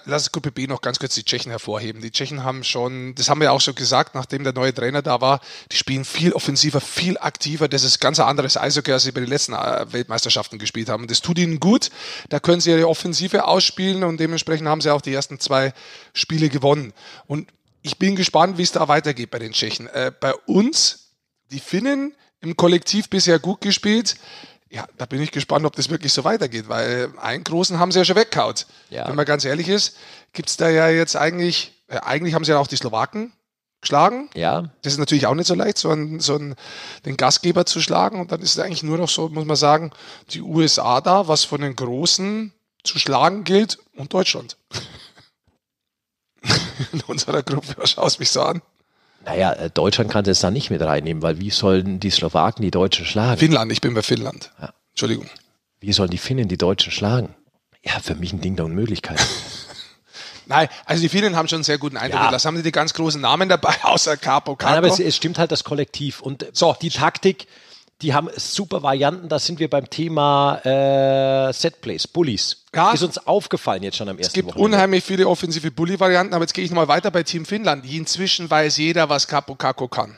[0.05, 1.99] lass Gruppe B noch ganz kurz die Tschechen hervorheben.
[1.99, 5.19] Die Tschechen haben schon, das haben wir auch schon gesagt, nachdem der neue Trainer da
[5.19, 7.67] war, die spielen viel offensiver, viel aktiver.
[7.67, 11.07] Das ist ganz ein anderes Eishockey, als sie bei den letzten äh, Weltmeisterschaften gespielt haben.
[11.07, 11.89] Das tut ihnen gut.
[12.29, 15.73] Da können sie ihre Offensive ausspielen und dementsprechend haben sie auch die ersten zwei
[16.13, 16.93] Spiele gewonnen.
[17.25, 17.49] Und
[17.81, 19.87] ich bin gespannt, wie es da weitergeht bei den Tschechen.
[19.87, 21.15] Äh, bei uns,
[21.49, 24.17] die Finnen, im Kollektiv bisher gut gespielt.
[24.73, 27.99] Ja, da bin ich gespannt, ob das wirklich so weitergeht, weil einen großen haben sie
[27.99, 28.65] ja schon weggehaut.
[28.89, 29.07] Ja.
[29.07, 29.95] Wenn man ganz ehrlich ist,
[30.33, 33.33] gibt es da ja jetzt eigentlich, äh, eigentlich haben sie ja auch die Slowaken
[33.81, 34.31] geschlagen.
[34.33, 36.55] Ja, Das ist natürlich auch nicht so leicht, so, einen, so einen,
[37.05, 38.19] den Gastgeber zu schlagen.
[38.19, 39.91] Und dann ist es eigentlich nur noch so, muss man sagen,
[40.31, 42.51] die USA da, was von den Großen
[42.83, 44.57] zu schlagen gilt und Deutschland.
[46.91, 48.63] In unserer Gruppe, schaust mich so an?
[49.25, 52.71] Naja, äh, Deutschland kann es da nicht mit reinnehmen, weil wie sollen die Slowaken die
[52.71, 53.37] Deutschen schlagen?
[53.37, 54.51] Finnland, ich bin bei Finnland.
[54.61, 54.73] Ja.
[54.91, 55.27] Entschuldigung.
[55.79, 57.33] Wie sollen die Finnen die Deutschen schlagen?
[57.83, 59.19] Ja, für mich ein Ding der Unmöglichkeit.
[60.45, 62.21] Nein, also die Finnen haben schon einen sehr guten Eindruck.
[62.21, 62.31] Ja.
[62.31, 65.07] Das haben die ganz großen Namen dabei, außer Capo Nein, aber es, Capo.
[65.07, 66.21] es stimmt halt das Kollektiv.
[66.21, 66.75] Und So.
[66.81, 67.47] die Taktik,
[68.03, 69.29] die haben super Varianten.
[69.29, 72.65] Da sind wir beim Thema äh, Setplays, Bullies.
[72.75, 72.91] Ja.
[72.91, 74.75] Ist uns aufgefallen jetzt schon am ersten Es gibt Wochenende.
[74.75, 77.91] unheimlich viele offensive Bully-Varianten, aber jetzt gehe ich nochmal weiter bei Team Finnland.
[77.91, 80.17] Inzwischen weiß jeder, was Capo Caco kann.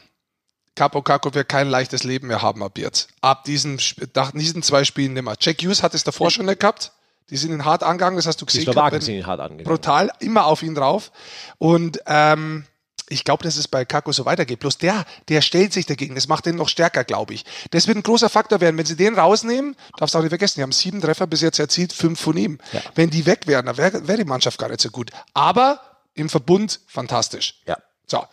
[0.75, 3.09] Capo Caco wird kein leichtes Leben mehr haben ab jetzt.
[3.21, 3.79] Ab diesen,
[4.13, 5.35] nach diesen zwei Spielen nimmer.
[5.39, 6.91] Jack Hughes hat es davor schon gehabt.
[7.29, 8.63] Die sind ihn hart angegangen, das hast du Die gesehen.
[8.65, 9.65] Slowaken gehabt, sind ihn hart angegangen.
[9.65, 11.11] brutal, immer auf ihn drauf.
[11.57, 12.65] Und ähm,
[13.09, 14.59] ich glaube, dass es bei Kako so weitergeht.
[14.59, 16.15] Bloß der, der stellt sich dagegen.
[16.15, 17.45] Das macht den noch stärker, glaube ich.
[17.71, 18.77] Das wird ein großer Faktor werden.
[18.77, 21.59] Wenn sie den rausnehmen, darfst du auch nicht vergessen, die haben sieben Treffer bis jetzt
[21.59, 22.57] erzielt, fünf von ihm.
[22.71, 22.81] Ja.
[22.95, 25.11] Wenn die weg wären, dann wäre wär die Mannschaft gar nicht so gut.
[25.33, 25.79] Aber
[26.13, 27.61] im Verbund fantastisch.
[27.67, 27.77] Ja.
[28.07, 28.23] So,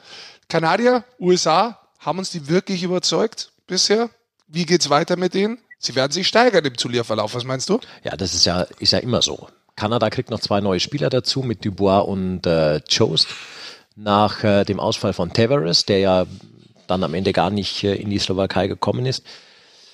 [0.49, 4.11] Kanadier, USA, haben uns die wirklich überzeugt bisher?
[4.49, 5.59] Wie geht's weiter mit denen?
[5.79, 7.35] Sie werden sich steigern im Zulierverlauf.
[7.35, 7.81] Was meinst du?
[8.05, 9.49] ja, das ist ja, ist ja immer so.
[9.77, 13.27] Kanada kriegt noch zwei neue Spieler dazu mit Dubois und äh, Jost
[13.97, 16.27] nach äh, dem Ausfall von Tavares, der ja
[16.87, 19.25] dann am Ende gar nicht äh, in die Slowakei gekommen ist.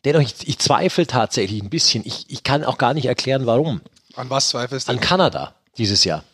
[0.05, 2.05] Dennoch, ich, ich zweifle tatsächlich ein bisschen.
[2.07, 3.81] Ich, ich kann auch gar nicht erklären, warum.
[4.15, 4.93] An was zweifelst du?
[4.93, 6.25] An Kanada dieses Jahr.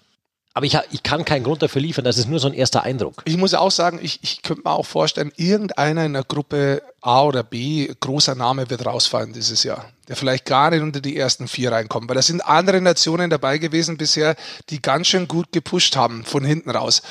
[0.56, 3.22] Aber ich, ich kann keinen Grund dafür liefern, das ist nur so ein erster Eindruck.
[3.24, 7.24] Ich muss auch sagen, ich, ich könnte mir auch vorstellen, irgendeiner in der Gruppe A
[7.24, 11.48] oder B, großer Name wird rausfallen dieses Jahr, der vielleicht gar nicht unter die ersten
[11.48, 14.36] vier reinkommt, weil da sind andere Nationen dabei gewesen bisher,
[14.70, 17.02] die ganz schön gut gepusht haben von hinten raus.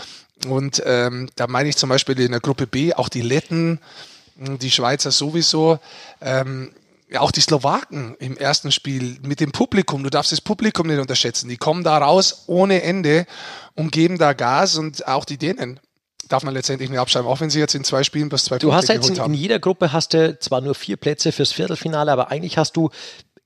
[0.46, 3.80] Und ähm, da meine ich zum Beispiel in der Gruppe B auch die Letten,
[4.36, 5.80] mh, die Schweizer sowieso.
[6.22, 6.72] Ähm,
[7.10, 11.00] ja, auch die Slowaken im ersten Spiel mit dem Publikum, du darfst das Publikum nicht
[11.00, 11.48] unterschätzen.
[11.48, 13.28] Die kommen da raus ohne Ende
[13.76, 15.80] und geben da Gas und auch die Dänen
[16.28, 18.74] darf man letztendlich nicht abschreiben, auch wenn sie jetzt in zwei Spielen bis zwei Du
[18.74, 22.12] hast Punkte jetzt in, in jeder Gruppe hast du zwar nur vier Plätze fürs Viertelfinale,
[22.12, 22.90] aber eigentlich hast du,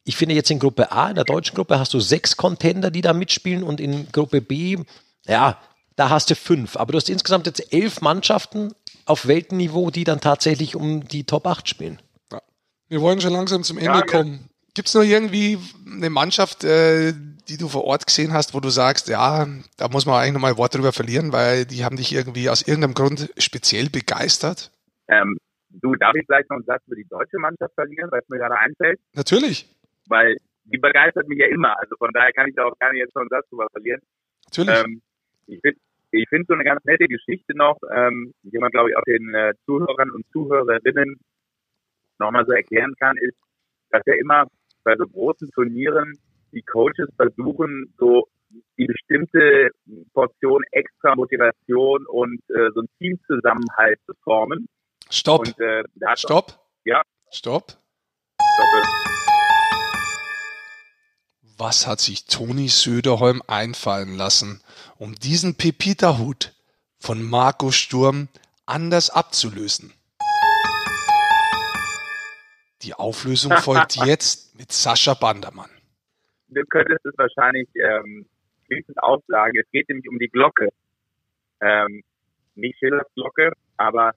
[0.06, 3.02] ich finde jetzt in Gruppe A, in der deutschen Gruppe, hast du sechs Contender, die
[3.02, 4.78] da mitspielen und in Gruppe B,
[5.26, 5.58] ja,
[5.98, 6.78] da hast du fünf.
[6.78, 8.74] Aber du hast insgesamt jetzt elf Mannschaften
[9.06, 12.02] auf Weltniveau, die dann tatsächlich um die Top 8 spielen.
[12.32, 12.42] Ja.
[12.88, 14.06] Wir wollen schon langsam zum Ende Ja, ja.
[14.06, 14.50] kommen.
[14.74, 17.14] Gibt es noch irgendwie eine Mannschaft, äh,
[17.50, 20.52] die du vor Ort gesehen hast, wo du sagst, ja, da muss man eigentlich nochmal
[20.52, 24.72] ein Wort drüber verlieren, weil die haben dich irgendwie aus irgendeinem Grund speziell begeistert?
[25.08, 25.38] Ähm,
[25.70, 28.58] du, darf ich vielleicht noch einen Satz über die deutsche Mannschaft verlieren, was mir gerade
[28.60, 29.00] einfällt?
[29.14, 29.66] Natürlich,
[30.08, 31.80] Weil die begeistert mich ja immer.
[31.80, 34.02] Also von daher kann ich da auch gar nicht jetzt noch einen Satz drüber verlieren.
[34.46, 34.78] natürlich.
[34.78, 35.02] Ähm,
[35.48, 35.80] ich finde
[36.12, 39.34] ich find so eine ganz nette Geschichte noch, ähm, die man, glaube ich, auch den
[39.34, 41.20] äh, Zuhörern und Zuhörerinnen
[42.20, 43.38] nochmal so erklären kann, ist,
[43.92, 44.48] dass ja immer
[44.84, 46.18] bei so großen Turnieren
[46.52, 48.28] die Coaches versuchen, so
[48.78, 49.70] die bestimmte
[50.14, 54.68] Portion extra Motivation und äh, so ein Teamzusammenhalt zu formen.
[55.10, 55.84] Stopp, Und äh,
[56.16, 56.54] stopp,
[56.86, 57.02] Ja.
[57.32, 57.68] stopp.
[58.38, 59.07] doch,
[61.60, 64.62] Was hat sich Toni Söderholm einfallen lassen,
[65.00, 66.54] um diesen Pepita-Hut
[67.00, 68.28] von Marco Sturm
[68.68, 69.92] anders abzulösen?
[72.84, 75.72] Die Auflösung folgt jetzt mit Sascha Bandermann.
[76.50, 78.28] du könntest es wahrscheinlich ähm,
[78.98, 79.58] aussagen.
[79.58, 80.70] Es geht nämlich um die Glocke.
[81.60, 82.04] Ähm,
[82.54, 84.14] nicht Schillers Glocke, aber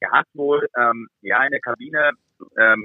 [0.00, 2.10] er hat wohl ähm, ja in der Kabine
[2.58, 2.84] ähm,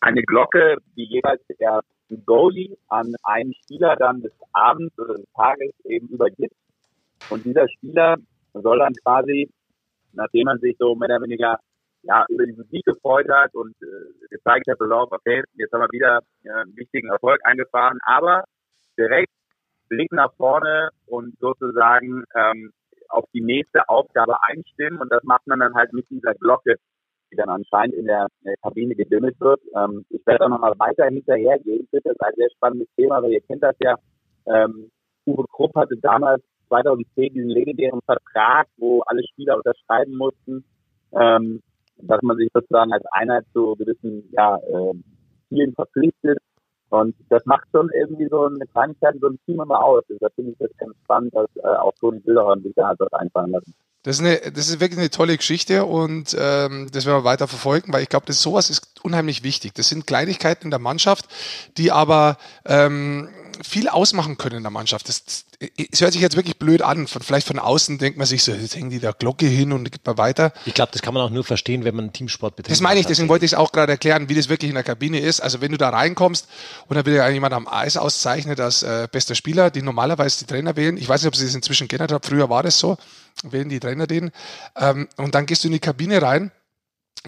[0.00, 1.80] eine Glocke, die jeweils der
[2.18, 6.54] Goalie an einen Spieler dann des Abends oder des Tages eben übergibt.
[7.30, 8.16] Und dieser Spieler
[8.54, 9.50] soll dann quasi,
[10.12, 11.58] nachdem man sich so mehr oder weniger
[12.02, 16.20] ja, über diesen Sieg gefreut hat und äh, gezeigt hat, okay, jetzt haben wir wieder
[16.44, 18.44] äh, einen wichtigen Erfolg eingefahren, aber
[18.98, 19.30] direkt
[19.88, 22.72] Blick nach vorne und sozusagen ähm,
[23.08, 26.76] auf die nächste Aufgabe einstimmen und das macht man dann halt mit dieser Glocke,
[27.30, 29.60] die dann anscheinend in der, in der Kabine gedimmelt wird.
[29.76, 31.88] Ähm, ich werde auch nochmal weiter hinterhergehen.
[31.92, 33.96] Das ist ein sehr spannendes Thema, weil ihr kennt das ja.
[34.46, 34.90] Ähm,
[35.26, 40.64] Uwe Krupp hatte damals 2010 diesen legendären Vertrag, wo alle Spieler unterschreiben mussten.
[41.12, 41.60] Ähm,
[42.02, 44.94] dass man sich sozusagen als Einheit zu gewissen ja, äh,
[45.48, 46.38] Zielen verpflichtet.
[46.88, 50.02] Und das macht schon irgendwie so eine Kleinigkeit, so ein Team immer aus.
[50.20, 53.12] Da finde ich das ganz spannend, dass äh, auch Toni Bilderer sich da halt was
[53.12, 53.74] einfallen lassen.
[54.02, 57.48] Das ist, eine, das ist wirklich eine tolle Geschichte und ähm, das werden wir weiter
[57.48, 59.74] verfolgen, weil ich glaube, dass sowas ist unheimlich wichtig.
[59.74, 61.26] Das sind Kleinigkeiten in der Mannschaft,
[61.76, 63.28] die aber ähm,
[63.62, 65.08] viel ausmachen können in der Mannschaft.
[65.08, 65.22] Das,
[65.58, 67.06] es hört sich jetzt wirklich blöd an.
[67.06, 69.90] Von, vielleicht von außen denkt man sich so, jetzt hängen die da Glocke hin und
[69.90, 70.52] geht mal weiter.
[70.66, 72.72] Ich glaube, das kann man auch nur verstehen, wenn man Teamsport betreibt.
[72.72, 74.84] Das meine ich, deswegen wollte ich es auch gerade erklären, wie das wirklich in der
[74.84, 75.40] Kabine ist.
[75.40, 76.48] Also wenn du da reinkommst
[76.88, 80.46] und dann wird ja jemand am Eis auszeichnet als äh, bester Spieler, die normalerweise die
[80.46, 80.96] Trainer wählen.
[80.96, 82.24] Ich weiß nicht, ob sie das inzwischen geändert haben.
[82.24, 82.96] Früher war das so.
[83.42, 84.30] Wählen die Trainer den.
[84.76, 86.50] Ähm, und dann gehst du in die Kabine rein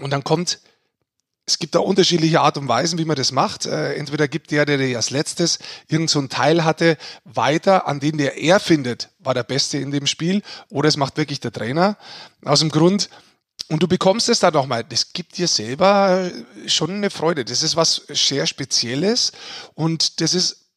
[0.01, 0.59] und dann kommt
[1.45, 3.65] es gibt da unterschiedliche Art und Weisen, wie man das macht.
[3.65, 8.37] Äh, entweder gibt der, der als letztes irgend so Teil hatte, weiter, an den der
[8.37, 11.97] er findet, war der Beste in dem Spiel, oder es macht wirklich der Trainer.
[12.45, 13.09] Aus dem Grund,
[13.67, 16.31] und du bekommst es da nochmal, das gibt dir selber
[16.67, 17.43] schon eine Freude.
[17.43, 19.33] Das ist was sehr Spezielles
[19.73, 20.69] und das ist,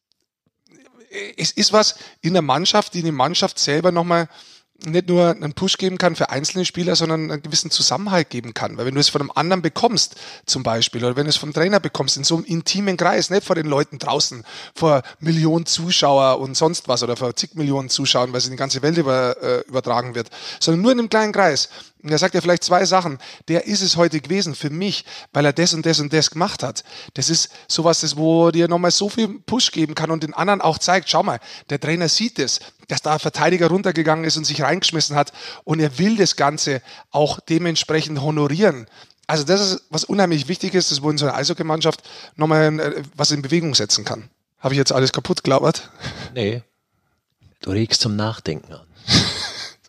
[1.37, 4.27] es ist was in der Mannschaft, die eine Mannschaft selber nochmal
[4.85, 8.77] nicht nur einen Push geben kann für einzelne Spieler, sondern einen gewissen Zusammenhalt geben kann.
[8.77, 10.15] Weil wenn du es von einem anderen bekommst,
[10.45, 13.43] zum Beispiel, oder wenn du es vom Trainer bekommst, in so einem intimen Kreis, nicht
[13.43, 14.43] vor den Leuten draußen,
[14.75, 18.57] vor Millionen Zuschauer und sonst was, oder vor zig Millionen Zuschauern, weil es in die
[18.57, 21.69] ganze Welt über, äh, übertragen wird, sondern nur in einem kleinen Kreis.
[22.03, 23.17] Und er sagt ja vielleicht zwei Sachen.
[23.47, 26.63] Der ist es heute gewesen für mich, weil er das und das und das gemacht
[26.63, 26.83] hat.
[27.15, 30.61] Das ist sowas, das, wo dir nochmal so viel Push geben kann und den anderen
[30.61, 31.39] auch zeigt, schau mal,
[31.69, 35.33] der Trainer sieht es, dass da ein Verteidiger runtergegangen ist und sich reingeschmissen hat
[35.63, 36.81] und er will das Ganze
[37.11, 38.87] auch dementsprechend honorieren.
[39.25, 42.01] Also das ist was unheimlich wichtig ist, das wo in so einer Eishockeymannschaft
[42.35, 44.29] nochmal äh, was in Bewegung setzen kann.
[44.59, 45.91] Habe ich jetzt alles kaputt glaubert?
[46.33, 46.63] Nee.
[47.61, 48.87] Du regst zum Nachdenken an.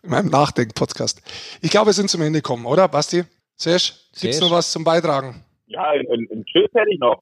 [0.09, 1.21] In meinem Nachdenken-Podcast.
[1.61, 3.23] Ich glaube, wir sind zum Ende gekommen, oder, Basti?
[3.55, 5.43] Sesh, gibt's noch was zum Beitragen?
[5.67, 7.21] Ja, ein, ein Tschüss hätte ich noch.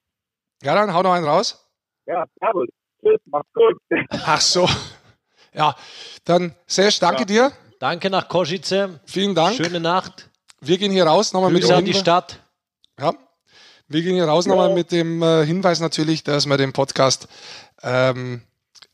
[0.64, 1.68] Ja, dann hau noch einen raus.
[2.06, 2.68] Ja, servus.
[3.02, 3.78] Tschüss, mach's gut.
[4.10, 4.68] Ach so.
[5.54, 5.76] Ja,
[6.24, 7.26] dann Sesh, danke ja.
[7.26, 7.52] dir.
[7.80, 9.00] Danke nach Kosice.
[9.06, 9.56] Vielen Dank.
[9.56, 10.30] Schöne Nacht.
[10.62, 12.40] Wir gehen hier raus nochmal mit dem die Stadt.
[13.00, 13.14] Ja.
[13.88, 14.52] Wir gehen hier raus ja.
[14.52, 17.28] nochmal mit dem äh, Hinweis natürlich, dass man den Podcast
[17.84, 18.42] ähm,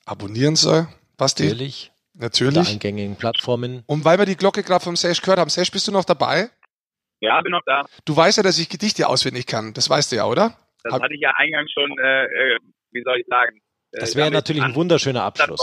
[0.06, 0.88] abonnieren soll.
[1.16, 1.44] Basti.
[1.44, 1.93] Natürlich.
[2.14, 2.58] Natürlich.
[2.58, 3.84] Auf eingängigen Plattformen.
[3.88, 6.50] Und weil wir die Glocke gerade vom Sesh gehört haben, Sesh, bist du noch dabei?
[7.20, 7.86] Ja, bin noch da.
[8.06, 9.74] Du weißt ja, dass ich Gedichte auswendig kann.
[9.74, 10.58] Das weißt du ja, oder?
[10.84, 12.60] Das Hab hatte ich ja eingangs schon, äh, äh
[12.92, 13.62] wie soll ich sagen?
[13.92, 15.62] Äh, das wäre natürlich ein wunderschöner Abschluss.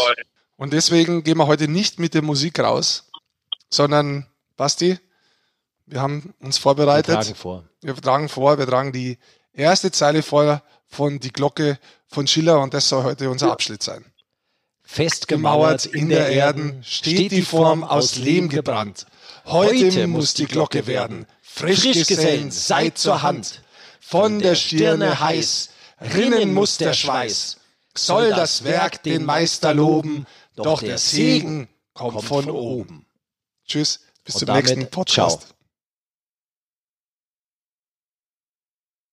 [0.57, 3.11] Und deswegen gehen wir heute nicht mit der Musik raus,
[3.68, 4.26] sondern
[4.57, 4.98] Basti,
[5.86, 7.09] wir haben uns vorbereitet.
[7.09, 7.64] Wir tragen vor.
[7.82, 9.18] Wir tragen vor, wir tragen die
[9.53, 11.78] erste Zeile vor von Die Glocke
[12.09, 14.05] von Schiller und das soll heute unser Abschnitt sein.
[14.93, 19.07] Festgemauert in der Erden steht die Form aus Lehm gebrannt.
[19.47, 21.26] Heute muss die Glocke werden.
[21.43, 23.62] Frischgesellen, seid zur Hand.
[24.01, 25.70] Von der Stirne heiß,
[26.12, 27.59] rinnen muss der Schweiß.
[27.97, 30.26] Soll das Werk den Meister loben,
[30.57, 33.07] doch der Segen kommt von oben.
[33.68, 35.43] Tschüss, bis zum nächsten Podcast.
[35.43, 35.59] Ciao.